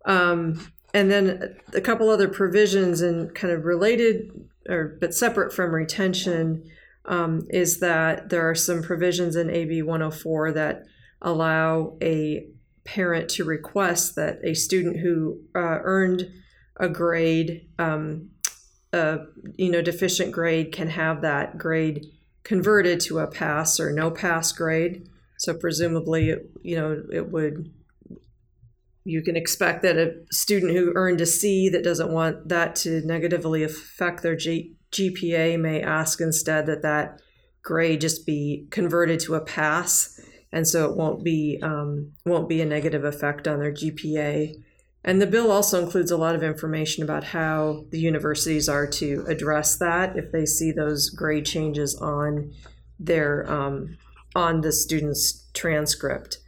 [0.05, 4.31] Um, and then a couple other provisions and kind of related
[4.67, 6.63] or but separate from retention,
[7.05, 10.83] um, is that there are some provisions in AB 104 that
[11.21, 12.47] allow a
[12.83, 16.31] parent to request that a student who uh, earned
[16.77, 18.29] a grade, um,
[18.93, 19.19] a
[19.55, 22.05] you know deficient grade, can have that grade
[22.43, 25.07] converted to a pass or no pass grade.
[25.37, 27.71] So presumably, you know, it would
[29.07, 33.01] you can expect that a student who earned a C that doesn't want that to
[33.05, 37.21] negatively affect their G- GPA may ask instead that that
[37.63, 40.19] grade just be converted to a pass,
[40.51, 44.55] and so it won't be um, won't be a negative effect on their GPA.
[45.05, 49.23] And the bill also includes a lot of information about how the universities are to
[49.29, 52.51] address that if they see those grade changes on
[52.99, 53.97] their um,
[54.35, 56.39] on the student's transcript.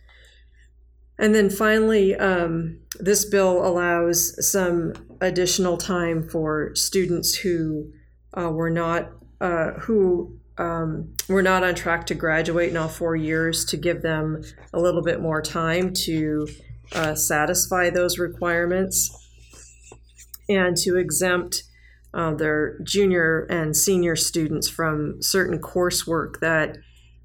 [1.19, 7.91] And then finally, um, this bill allows some additional time for students who
[8.33, 13.15] uh, were not uh, who um, were not on track to graduate in all four
[13.15, 14.41] years to give them
[14.73, 16.47] a little bit more time to
[16.93, 19.09] uh, satisfy those requirements
[20.49, 21.63] and to exempt
[22.13, 26.77] uh, their junior and senior students from certain coursework that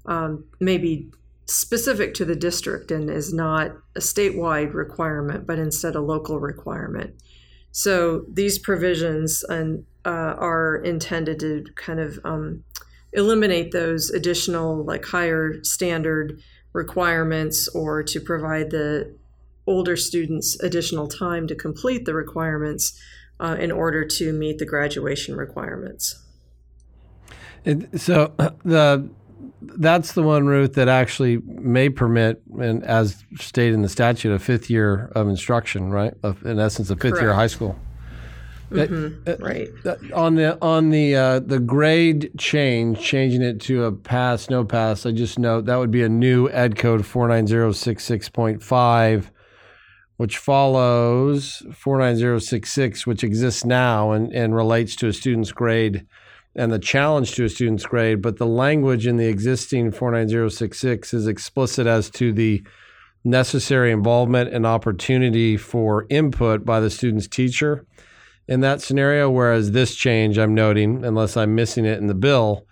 [0.05, 1.09] um, may be
[1.45, 7.13] specific to the district and is not a statewide requirement, but instead a local requirement.
[7.71, 12.63] So these provisions and uh, are intended to kind of um,
[13.13, 16.41] eliminate those additional, like higher standard
[16.73, 19.15] requirements or to provide the
[19.67, 22.99] older students additional time to complete the requirements
[23.39, 26.23] uh, in order to meet the graduation requirements.
[27.63, 29.09] It, so the
[29.61, 34.39] that's the one route that actually may permit, and as stated in the statute, a
[34.39, 36.13] fifth year of instruction, right?
[36.23, 37.21] Of, in essence, a fifth Correct.
[37.21, 37.77] year of high school.
[38.71, 39.29] Mm-hmm.
[39.29, 39.69] Uh, right.
[39.85, 44.65] Uh, on the on the uh, the grade change, changing it to a pass, no
[44.65, 45.05] pass.
[45.05, 48.27] I just note that would be a new Ed Code four nine zero six six
[48.27, 49.31] point five,
[50.17, 55.13] which follows four nine zero six six, which exists now and and relates to a
[55.13, 56.05] student's grade
[56.55, 61.27] and the challenge to a student's grade, but the language in the existing 49066 is
[61.27, 62.65] explicit as to the
[63.25, 67.85] necessary involvement and opportunity for input by the student's teacher
[68.47, 69.29] in that scenario.
[69.29, 72.65] Whereas this change, I'm noting, unless I'm missing it in the bill,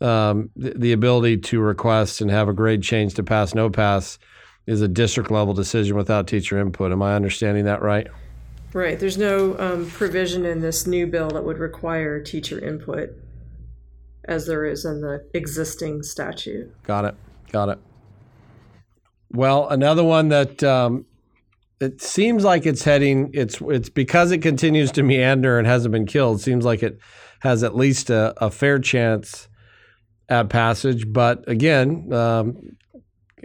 [0.00, 4.18] um, the, the, ability to request and have a grade change to pass, no pass
[4.66, 6.92] is a district level decision without teacher input.
[6.92, 8.08] Am I understanding that right?
[8.72, 8.98] Right.
[8.98, 13.16] There's no um, provision in this new bill that would require teacher input
[14.26, 16.72] as there is in the existing statute.
[16.82, 17.14] Got it.
[17.52, 17.78] Got it.
[19.30, 21.06] Well, another one that um,
[21.80, 23.30] it seems like it's heading.
[23.34, 26.40] It's it's because it continues to meander and hasn't been killed.
[26.40, 26.98] Seems like it
[27.40, 29.48] has at least a, a fair chance
[30.28, 31.12] at passage.
[31.12, 32.76] But again, um,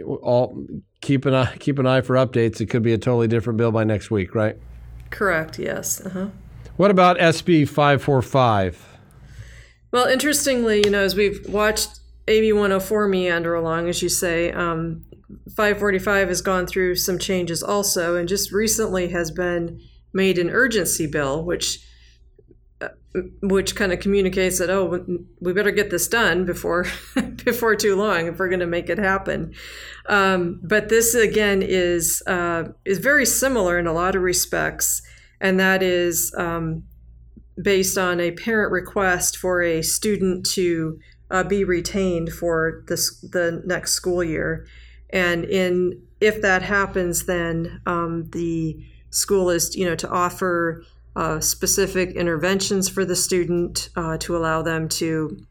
[0.04, 0.64] all
[1.00, 2.60] keep an eye keep an eye for updates.
[2.60, 4.56] It could be a totally different bill by next week, right?
[5.10, 5.58] Correct.
[5.58, 6.00] Yes.
[6.00, 6.28] Uh-huh.
[6.76, 8.89] What about SB five four five?
[9.92, 15.04] Well, interestingly, you know, as we've watched AB 104 meander along, as you say, um,
[15.56, 19.80] 545 has gone through some changes also, and just recently has been
[20.12, 21.84] made an urgency bill, which
[22.80, 22.88] uh,
[23.42, 25.04] which kind of communicates that oh
[25.40, 26.86] we better get this done before
[27.44, 29.52] before too long if we're going to make it happen.
[30.06, 35.02] Um, but this again is uh, is very similar in a lot of respects
[35.40, 36.84] and that is um,
[37.62, 40.98] based on a parent request for a student to
[41.30, 44.66] uh, be retained for this, the next school year.
[45.10, 48.78] And in if that happens, then um, the
[49.10, 50.84] school is you know to offer
[51.16, 55.44] uh, specific interventions for the student uh, to allow them to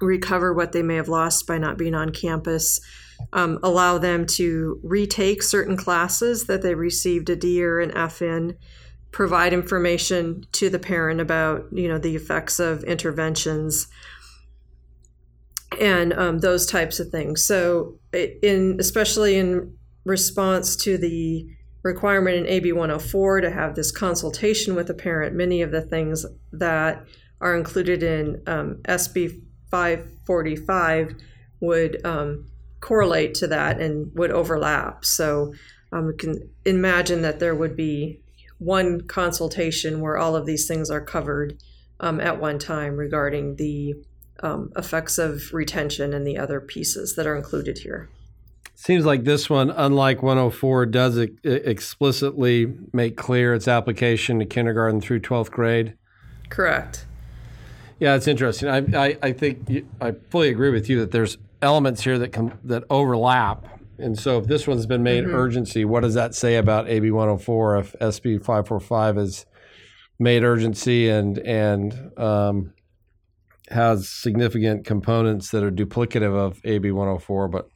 [0.00, 2.80] recover what they may have lost by not being on campus.
[3.32, 8.20] Um, allow them to retake certain classes that they received a D or an F
[8.20, 8.56] in,
[9.12, 13.86] provide information to the parent about you know the effects of interventions
[15.80, 17.44] and um, those types of things.
[17.46, 21.46] So in especially in response to the
[21.82, 26.24] requirement in ab 104 to have this consultation with the parent many of the things
[26.52, 27.04] that
[27.40, 29.40] are included in um, sb
[29.72, 31.16] 545
[31.60, 32.46] would um,
[32.80, 35.04] correlate to that and would overlap.
[35.04, 35.54] So
[35.92, 38.20] um, you can imagine that there would be
[38.64, 41.58] one consultation where all of these things are covered
[42.00, 43.94] um, at one time regarding the
[44.42, 48.08] um, effects of retention and the other pieces that are included here.
[48.74, 55.20] Seems like this one, unlike 104, does explicitly make clear its application to kindergarten through
[55.20, 55.94] 12th grade.
[56.48, 57.06] Correct.
[58.00, 58.68] Yeah, it's interesting.
[58.68, 62.32] I, I, I think you, I fully agree with you that there's elements here that
[62.32, 63.64] come that overlap
[64.02, 65.34] and so if this one's been made mm-hmm.
[65.34, 69.46] urgency, what does that say about AB 104 if SB 545 is
[70.18, 72.72] made urgency and and um,
[73.70, 77.68] has significant components that are duplicative of AB 104, but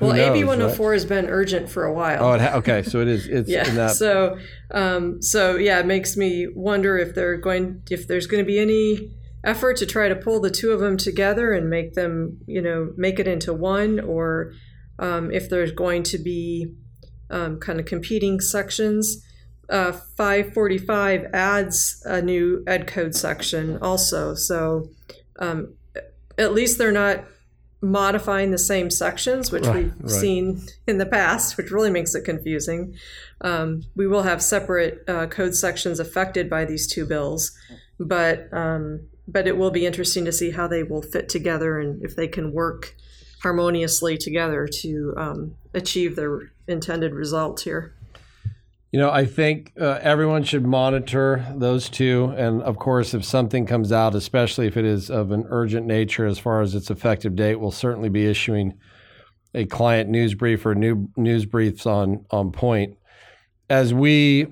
[0.00, 0.94] well, knows, AB 104 right?
[0.94, 2.24] has been urgent for a while.
[2.24, 2.82] Oh, ha- okay.
[2.82, 3.26] So it is.
[3.26, 3.64] It's yeah.
[3.64, 4.38] That- so,
[4.70, 8.58] um, so yeah, it makes me wonder if they're going, if there's going to be
[8.58, 9.10] any
[9.44, 12.92] effort to try to pull the two of them together and make them, you know,
[12.96, 14.52] make it into one, or
[15.00, 16.72] um, if there's going to be
[17.30, 19.24] um, kind of competing sections.
[19.68, 24.34] Uh, 545 adds a new ed code section also.
[24.34, 24.90] So
[25.38, 25.74] um,
[26.38, 27.24] at least they're not
[27.82, 30.10] modifying the same sections, which right, we've right.
[30.10, 32.94] seen in the past, which really makes it confusing.
[33.40, 37.56] Um, we will have separate uh, code sections affected by these two bills,
[37.98, 42.02] but um, but it will be interesting to see how they will fit together and
[42.04, 42.96] if they can work
[43.42, 47.94] harmoniously together to um, achieve their intended results here.
[48.92, 52.34] You know, I think uh, everyone should monitor those two.
[52.36, 56.26] And of course, if something comes out, especially if it is of an urgent nature
[56.26, 58.74] as far as its effective date, we'll certainly be issuing
[59.54, 62.96] a client news brief or new news briefs on, on point.
[63.68, 64.48] As we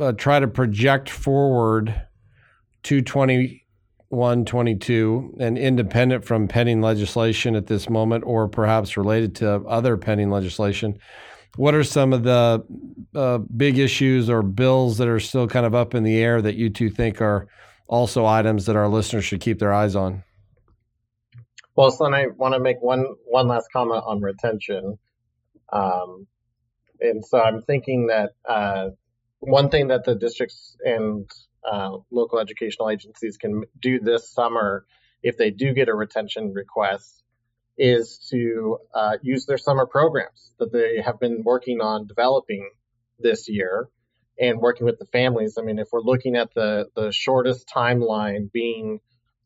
[0.00, 1.88] uh, try to project forward
[2.82, 3.60] 221
[4.10, 10.30] 22 and independent from pending legislation at this moment, or perhaps related to other pending
[10.30, 10.98] legislation,
[11.56, 12.64] what are some of the
[13.14, 16.54] uh, big issues or bills that are still kind of up in the air that
[16.54, 17.48] you two think are
[17.88, 20.22] also items that our listeners should keep their eyes on?
[21.74, 24.98] Well, so then I want to make one one last comment on retention.
[25.72, 26.26] Um,
[27.00, 28.90] and so I'm thinking that uh,
[29.40, 31.30] one thing that the districts and
[31.70, 34.84] uh, local educational agencies can do this summer,
[35.22, 37.22] if they do get a retention request,
[37.78, 42.70] is to uh, use their summer programs that they have been working on developing
[43.18, 43.88] this year
[44.38, 45.56] and working with the families.
[45.58, 49.00] I mean, if we're looking at the, the shortest timeline being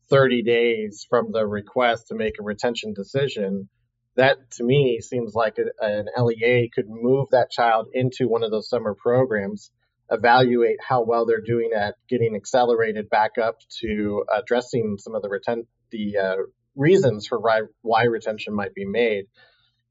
[0.09, 3.69] 30 days from the request to make a retention decision,
[4.17, 8.51] that to me seems like a, an LEA could move that child into one of
[8.51, 9.71] those summer programs,
[10.11, 15.29] evaluate how well they're doing at getting accelerated back up to addressing some of the
[15.29, 16.35] retent the uh,
[16.75, 19.25] reasons for why, why retention might be made.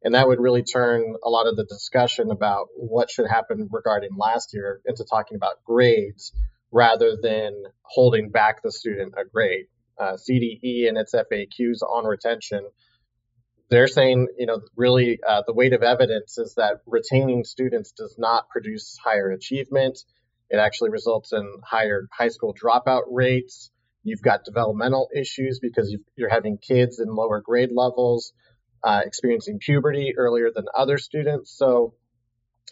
[0.03, 4.11] And that would really turn a lot of the discussion about what should happen regarding
[4.17, 6.33] last year into talking about grades
[6.73, 9.67] rather than holding back the student a grade.
[9.99, 12.67] Uh, CDE and its FAQs on retention,
[13.71, 18.17] they're saying, you know, really uh, the weight of evidence is that retaining students does
[18.19, 20.01] not produce higher achievement.
[20.51, 23.71] It actually results in higher high school dropout rates.
[24.03, 28.33] You've got developmental issues because you are having kids in lower grade levels
[28.83, 31.57] uh, experiencing puberty earlier than other students.
[31.57, 31.95] So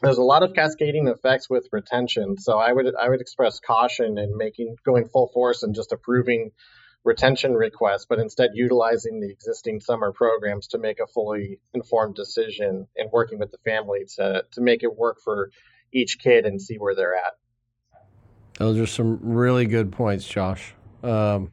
[0.02, 2.36] there's a lot of cascading effects with retention.
[2.38, 6.50] So I would I would express caution in making going full force and just approving
[7.04, 12.86] retention requests, but instead utilizing the existing summer programs to make a fully informed decision
[12.96, 15.50] and working with the family to to make it work for
[15.92, 17.32] each kid and see where they're at.
[18.58, 20.74] Those are some really good points, Josh.
[21.02, 21.52] Um,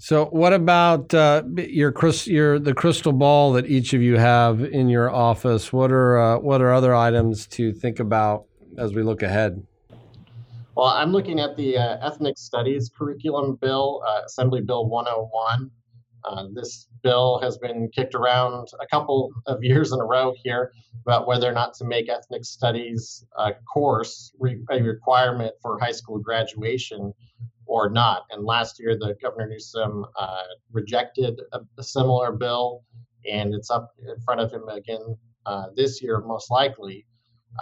[0.00, 1.92] so, what about uh, your
[2.24, 5.72] your the crystal ball that each of you have in your office?
[5.72, 8.44] What are uh, what are other items to think about
[8.78, 9.66] as we look ahead?
[10.78, 15.72] Well, I'm looking at the uh, Ethnic Studies Curriculum Bill, uh, Assembly Bill 101.
[16.22, 20.70] Uh, this bill has been kicked around a couple of years in a row here
[21.04, 25.90] about whether or not to make ethnic studies a course re- a requirement for high
[25.90, 27.12] school graduation
[27.66, 28.22] or not.
[28.30, 32.84] And last year, the Governor Newsom uh, rejected a, a, similar bill,
[33.28, 37.04] and it's up in front of him again uh, this year, most likely.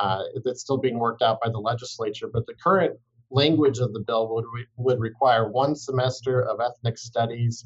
[0.00, 2.98] Uh, it's still being worked out by the legislature, but the current
[3.30, 7.64] language of the bill would re- would require one semester of ethnic studies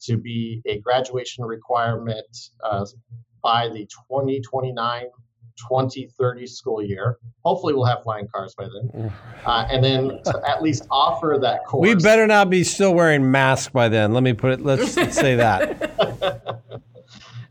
[0.00, 2.84] to be a graduation requirement uh,
[3.42, 5.06] by the 2029
[5.68, 7.18] 2030 school year.
[7.44, 9.12] Hopefully, we'll have flying cars by then.
[9.44, 11.86] Uh, and then to at least offer that course.
[11.86, 14.12] We better not be still wearing masks by then.
[14.12, 16.61] Let me put it, let's, let's say that.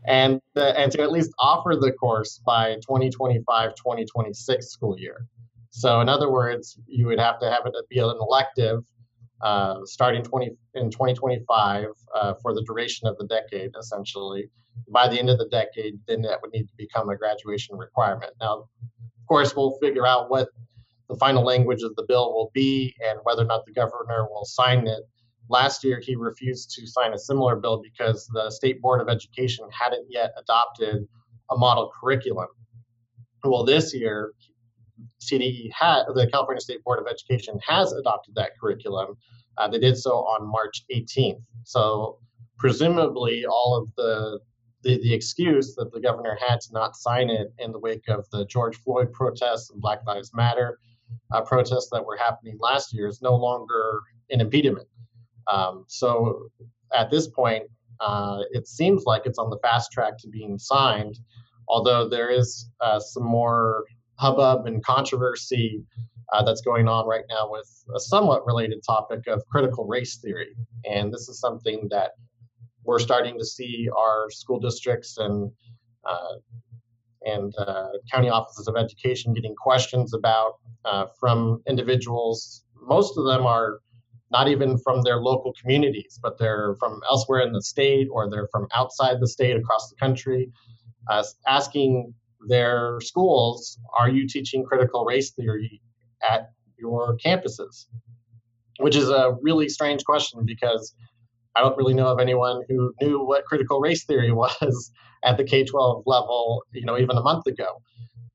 [0.06, 5.26] and, uh, and to at least offer the course by 2025 2026 school year.
[5.70, 8.84] So, in other words, you would have to have it be an elective
[9.42, 14.48] uh, starting 20 in 2025 uh, for the duration of the decade, essentially.
[14.88, 18.32] By the end of the decade, then that would need to become a graduation requirement.
[18.40, 20.48] Now, of course, we'll figure out what
[21.08, 24.44] the final language of the bill will be and whether or not the governor will
[24.44, 25.02] sign it.
[25.52, 29.68] Last year, he refused to sign a similar bill because the State Board of Education
[29.70, 31.06] hadn't yet adopted
[31.50, 32.46] a model curriculum.
[33.44, 34.32] Well, this year,
[35.20, 39.14] CDE had, the California State Board of Education has adopted that curriculum.
[39.58, 41.42] Uh, they did so on March 18th.
[41.64, 42.18] So
[42.56, 44.40] presumably, all of the,
[44.82, 48.24] the the excuse that the governor had to not sign it in the wake of
[48.30, 50.78] the George Floyd protests and Black Lives Matter
[51.30, 54.00] uh, protests that were happening last year is no longer
[54.30, 54.88] an impediment.
[55.48, 56.48] Um, so
[56.94, 57.64] at this point,
[58.00, 61.18] uh, it seems like it's on the fast track to being signed,
[61.68, 63.84] although there is uh, some more
[64.16, 65.82] hubbub and controversy
[66.32, 70.54] uh, that's going on right now with a somewhat related topic of critical race theory.
[70.84, 72.12] And this is something that
[72.84, 75.50] we're starting to see our school districts and
[76.04, 76.34] uh,
[77.24, 82.64] and uh, county offices of education getting questions about uh, from individuals.
[82.74, 83.78] Most of them are
[84.32, 88.48] not even from their local communities, but they're from elsewhere in the state or they're
[88.50, 90.50] from outside the state across the country,
[91.10, 92.14] uh, asking
[92.48, 95.80] their schools, are you teaching critical race theory
[96.28, 97.86] at your campuses?
[98.78, 100.94] Which is a really strange question because
[101.54, 104.90] I don't really know of anyone who knew what critical race theory was
[105.24, 107.82] at the K-12 level, you know, even a month ago.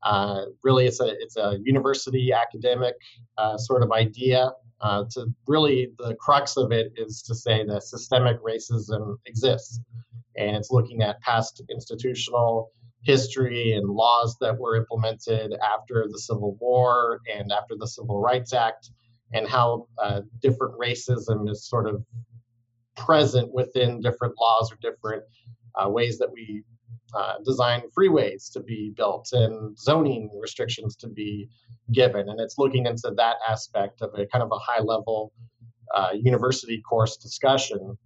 [0.03, 2.93] Uh, really, it's a it's a university academic
[3.39, 7.83] uh, sort of idea Uh, to really, the crux of it is to say that
[7.83, 9.79] systemic racism exists,
[10.35, 12.71] and it's looking at past institutional
[13.01, 18.53] history and laws that were implemented after the Civil War and after the Civil Rights
[18.53, 18.91] Act,
[19.33, 22.03] and how uh, different racism is sort of
[22.95, 25.23] present within different laws or different
[25.75, 26.63] uh, ways that we
[27.13, 31.49] uh, design freeways to be built and zoning restrictions to be
[31.91, 32.29] given.
[32.29, 35.31] And it's looking into that aspect of a kind of a high level
[35.93, 37.97] uh, university course discussion.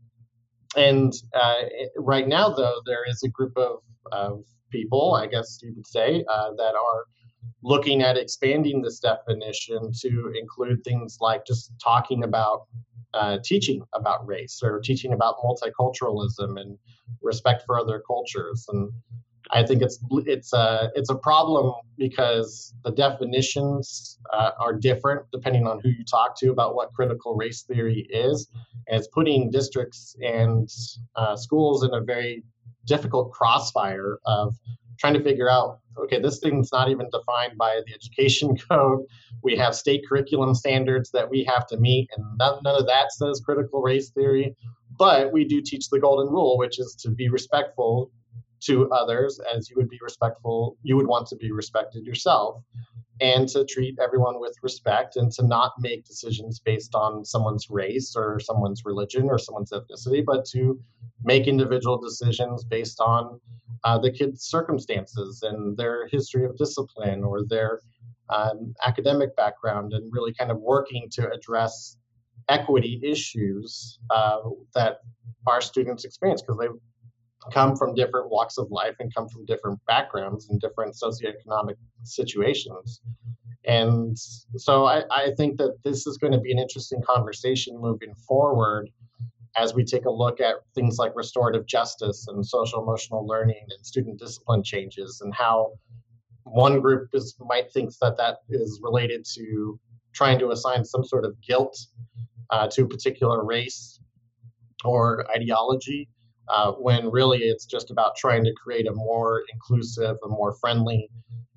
[0.75, 1.63] And uh,
[1.97, 3.79] right now, though, there is a group of,
[4.11, 7.05] of people, I guess you would say, uh, that are
[7.63, 12.67] looking at expanding this definition to include things like just talking about
[13.13, 16.77] uh, teaching about race or teaching about multiculturalism and
[17.21, 18.65] respect for other cultures.
[18.69, 18.91] And
[19.51, 25.67] I think it's it's a it's a problem because the definitions uh, are different depending
[25.67, 28.49] on who you talk to about what critical race theory is,
[28.87, 30.69] and it's putting districts and
[31.15, 32.43] uh, schools in a very
[32.85, 34.55] difficult crossfire of
[34.99, 38.99] trying to figure out okay this thing's not even defined by the education code.
[39.43, 43.11] We have state curriculum standards that we have to meet and none, none of that
[43.11, 44.55] says critical race theory
[44.97, 48.11] but we do teach the golden rule which is to be respectful
[48.59, 52.61] to others as you would be respectful you would want to be respected yourself
[53.19, 58.15] and to treat everyone with respect and to not make decisions based on someone's race
[58.15, 60.79] or someone's religion or someone's ethnicity but to
[61.23, 63.39] make individual decisions based on
[63.83, 67.79] uh, the kids' circumstances and their history of discipline or their
[68.29, 71.97] um, academic background, and really kind of working to address
[72.51, 74.39] equity issues uh,
[74.75, 74.97] that
[75.47, 76.67] our students experience because they
[77.51, 83.01] come from different walks of life and come from different backgrounds and different socioeconomic situations.
[83.65, 88.13] And so I, I think that this is going to be an interesting conversation moving
[88.27, 88.89] forward
[89.57, 93.85] as we take a look at things like restorative justice and social emotional learning and
[93.85, 95.73] student discipline changes and how
[96.43, 99.79] one group is might think that that is related to
[100.13, 101.77] trying to assign some sort of guilt
[102.51, 103.99] uh, to a particular race
[104.83, 106.07] or ideology
[106.47, 111.09] uh, when really it's just about trying to create a more inclusive a more friendly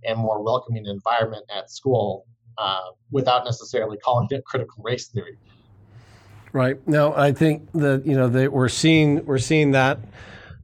[0.04, 2.26] and more welcoming environment at school
[2.58, 5.38] uh, without necessarily calling it critical race theory
[6.54, 6.76] Right.
[6.86, 9.98] No, I think that you know that we're seeing we're seeing that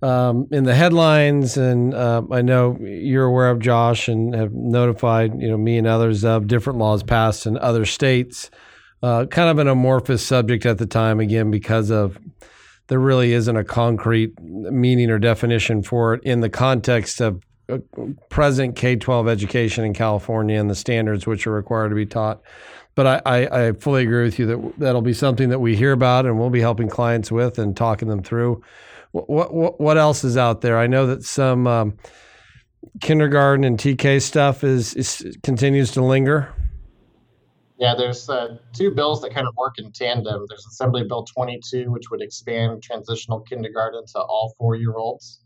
[0.03, 5.43] um, in the headlines, and uh, I know you're aware of Josh and have notified
[5.43, 8.53] you know me and others of different laws passed in other states.
[9.03, 12.18] Uh, kind of an amorphous subject at the time, again because of
[12.88, 17.78] there really isn't a concrete meaning or definition for it in the context of uh,
[18.28, 22.42] present K 12 education in California and the standards which are required to be taught
[22.94, 25.92] but I, I, I, fully agree with you that that'll be something that we hear
[25.92, 28.62] about and we'll be helping clients with and talking them through.
[29.12, 30.78] What what, what else is out there?
[30.78, 31.96] I know that some um,
[33.01, 36.53] kindergarten and TK stuff is, is continues to linger.
[37.81, 40.45] Yeah, there's uh, two bills that kind of work in tandem.
[40.51, 45.41] There's Assembly Bill 22, which would expand transitional kindergarten to all four year olds.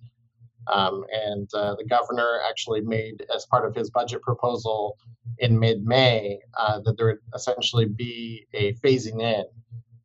[0.67, 4.99] Um, and uh, the governor actually made, as part of his budget proposal
[5.39, 9.45] in mid May, uh, that there would essentially be a phasing in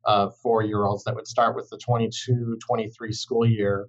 [0.06, 3.88] of four year olds that would start with the 22 23 school year.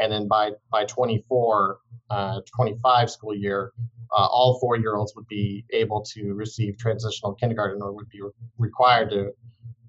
[0.00, 1.78] And then by, by 24,
[2.10, 3.72] uh, 25 school year,
[4.12, 8.20] uh, all four year olds would be able to receive transitional kindergarten or would be
[8.22, 9.30] re- required to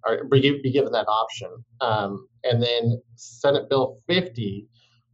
[0.06, 1.50] or be given that option.
[1.80, 4.68] Um, and then Senate Bill 50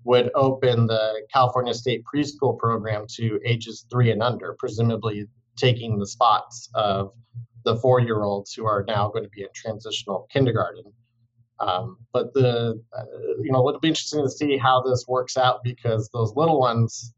[0.04, 5.26] would open the California State Preschool Program to ages three and under, presumably
[5.58, 7.12] taking the spots of
[7.66, 10.84] the four year olds who are now going to be in transitional kindergarten.
[11.60, 13.03] Um, but the, uh,
[13.41, 17.14] you know, it'll be interesting to see how this works out because those little ones,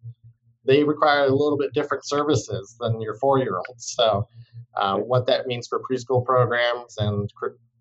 [0.66, 3.94] they require a little bit different services than your four year olds.
[3.98, 4.28] So,
[4.76, 7.30] uh, what that means for preschool programs and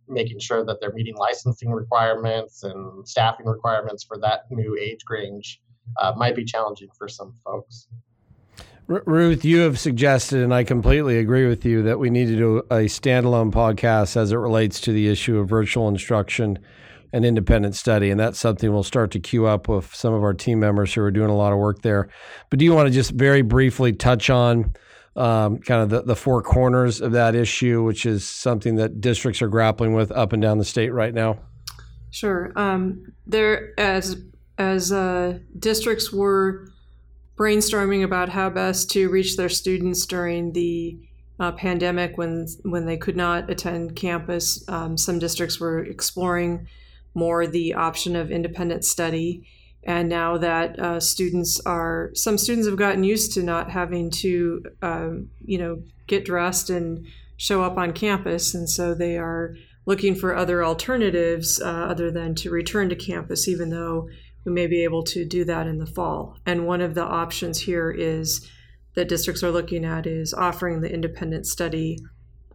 [0.09, 5.61] making sure that they're meeting licensing requirements and staffing requirements for that new age range
[5.99, 7.89] uh, might be challenging for some folks.
[8.89, 12.59] Ruth, you have suggested, and I completely agree with you, that we need to do
[12.71, 16.59] a standalone podcast as it relates to the issue of virtual instruction
[17.13, 18.11] and independent study.
[18.11, 21.03] And that's something we'll start to queue up with some of our team members who
[21.03, 22.09] are doing a lot of work there.
[22.49, 24.75] But do you want to just very briefly touch on
[25.17, 29.43] um, kind of the, the four corners of that issue, which is something that districts
[29.43, 31.39] are grappling with up and down the state right now?
[32.11, 32.53] Sure.
[32.57, 34.17] Um, there, as
[34.57, 36.69] as uh, districts were
[37.39, 40.99] brainstorming about how best to reach their students during the
[41.41, 44.69] uh, pandemic when when they could not attend campus.
[44.69, 46.67] Um, some districts were exploring
[47.15, 49.47] more the option of independent study,
[49.85, 54.65] and now that uh, students are some students have gotten used to not having to
[54.83, 59.55] um, you know get dressed and show up on campus, and so they are
[59.87, 64.09] looking for other alternatives uh, other than to return to campus, even though
[64.45, 66.39] we may be able to do that in the fall.
[66.47, 68.49] And one of the options here is
[68.95, 71.99] that districts are looking at is offering the independent study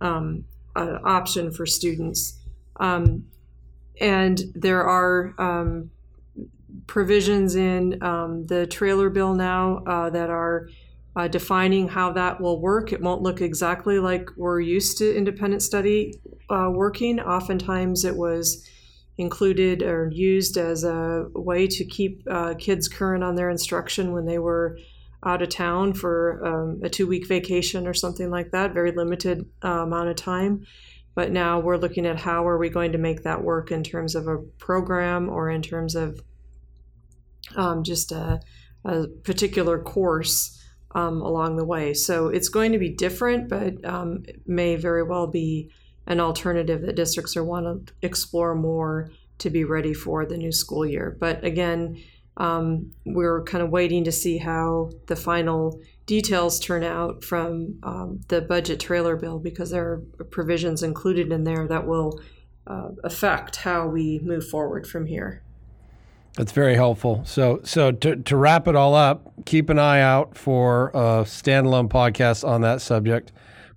[0.01, 2.39] um, uh, option for students.
[2.79, 3.25] Um,
[4.01, 5.91] and there are um,
[6.87, 10.69] provisions in um, the trailer bill now uh, that are
[11.15, 12.91] uh, defining how that will work.
[12.91, 16.19] It won't look exactly like we're used to independent study
[16.49, 17.19] uh, working.
[17.19, 18.67] Oftentimes, it was
[19.17, 24.25] included or used as a way to keep uh, kids current on their instruction when
[24.25, 24.77] they were
[25.25, 29.45] out of town for um, a two week vacation or something like that, very limited
[29.63, 30.65] uh, amount of time.
[31.15, 34.15] But now we're looking at how are we going to make that work in terms
[34.15, 36.21] of a program or in terms of
[37.55, 38.41] um, just a,
[38.83, 40.59] a, particular course
[40.95, 41.93] um, along the way.
[41.93, 45.71] So it's going to be different, but um, may very well be
[46.07, 50.51] an alternative that districts are want to explore more to be ready for the new
[50.51, 51.15] school year.
[51.19, 52.01] But again,
[52.37, 58.21] um, we're kind of waiting to see how the final details turn out from um,
[58.27, 62.19] the budget trailer bill because there are provisions included in there that will
[62.67, 65.41] uh, affect how we move forward from here.
[66.35, 67.21] That's very helpful.
[67.25, 71.89] So, so to, to wrap it all up, keep an eye out for a standalone
[71.89, 73.31] podcast on that subject.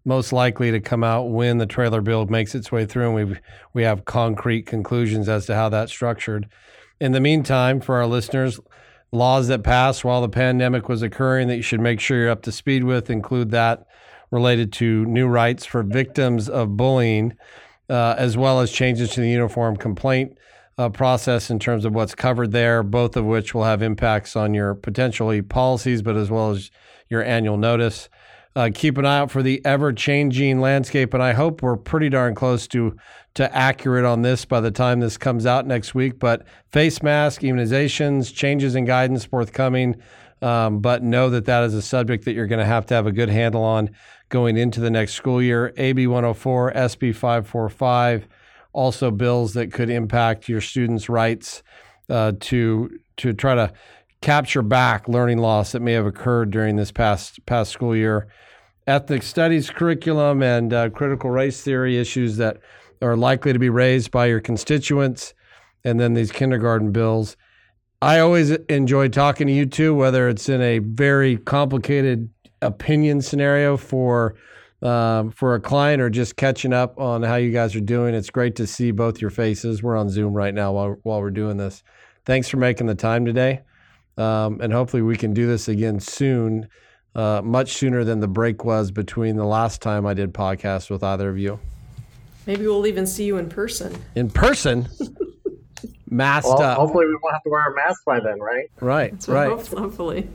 [0.06, 3.38] Most likely to come out when the trailer bill makes its way through, and we
[3.74, 6.48] we have concrete conclusions as to how that's structured.
[7.00, 8.60] In the meantime, for our listeners,
[9.10, 12.42] laws that passed while the pandemic was occurring that you should make sure you're up
[12.42, 13.84] to speed with include that
[14.30, 17.36] related to new rights for victims of bullying,
[17.90, 20.38] uh, as well as changes to the uniform complaint
[20.78, 24.54] uh, process in terms of what's covered there, both of which will have impacts on
[24.54, 26.70] your potentially policies, but as well as
[27.08, 28.08] your annual notice.
[28.56, 32.08] Uh, keep an eye out for the ever changing landscape, and I hope we're pretty
[32.08, 32.96] darn close to
[33.34, 36.18] to accurate on this by the time this comes out next week.
[36.18, 39.96] But face mask immunizations, changes in guidance forthcoming.
[40.40, 43.06] Um, but know that that is a subject that you're going to have to have
[43.06, 43.90] a good handle on
[44.30, 45.74] going into the next school year.
[45.76, 48.26] AB 104, SB 545,
[48.72, 51.62] also bills that could impact your students' rights
[52.08, 53.70] uh, to to try to
[54.22, 58.28] capture back learning loss that may have occurred during this past past school year
[58.86, 62.58] ethnic studies curriculum and uh, critical race theory issues that
[63.02, 65.34] are likely to be raised by your constituents,
[65.84, 67.36] and then these kindergarten bills.
[68.00, 72.30] I always enjoy talking to you too, whether it's in a very complicated
[72.62, 74.36] opinion scenario for
[74.82, 78.14] um, for a client or just catching up on how you guys are doing.
[78.14, 79.82] It's great to see both your faces.
[79.82, 81.82] We're on Zoom right now while while we're doing this.
[82.24, 83.62] Thanks for making the time today,
[84.16, 86.68] um, and hopefully we can do this again soon
[87.16, 91.02] uh, much sooner than the break was between the last time I did podcasts with
[91.02, 91.58] either of you.
[92.46, 93.96] Maybe we'll even see you in person.
[94.14, 94.86] In person?
[96.08, 96.78] Masked well, up.
[96.78, 98.70] Hopefully, we won't have to wear a mask by then, right?
[98.80, 99.48] Right, That's right.
[99.50, 100.28] Hopefully.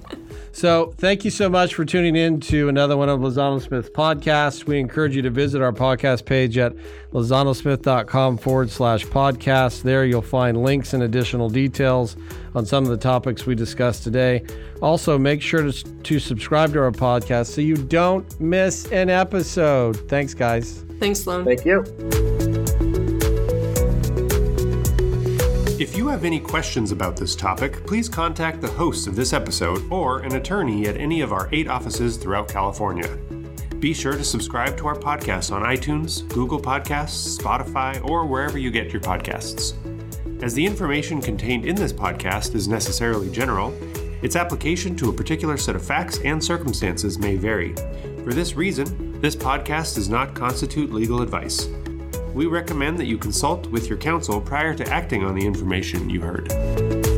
[0.51, 4.65] So, thank you so much for tuning in to another one of Lozano Smith podcasts.
[4.65, 6.75] We encourage you to visit our podcast page at
[7.13, 9.83] lozanosmith.com forward slash podcast.
[9.83, 12.17] There, you'll find links and additional details
[12.53, 14.43] on some of the topics we discussed today.
[14.81, 20.09] Also, make sure to, to subscribe to our podcast so you don't miss an episode.
[20.09, 20.83] Thanks, guys.
[20.99, 21.45] Thanks, Sloan.
[21.45, 22.30] Thank you.
[25.81, 29.81] If you have any questions about this topic, please contact the hosts of this episode
[29.91, 33.07] or an attorney at any of our eight offices throughout California.
[33.79, 38.69] Be sure to subscribe to our podcast on iTunes, Google Podcasts, Spotify, or wherever you
[38.69, 39.73] get your podcasts.
[40.43, 43.73] As the information contained in this podcast is necessarily general,
[44.21, 47.73] its application to a particular set of facts and circumstances may vary.
[48.23, 51.67] For this reason, this podcast does not constitute legal advice.
[52.33, 56.21] We recommend that you consult with your counsel prior to acting on the information you
[56.21, 57.10] heard.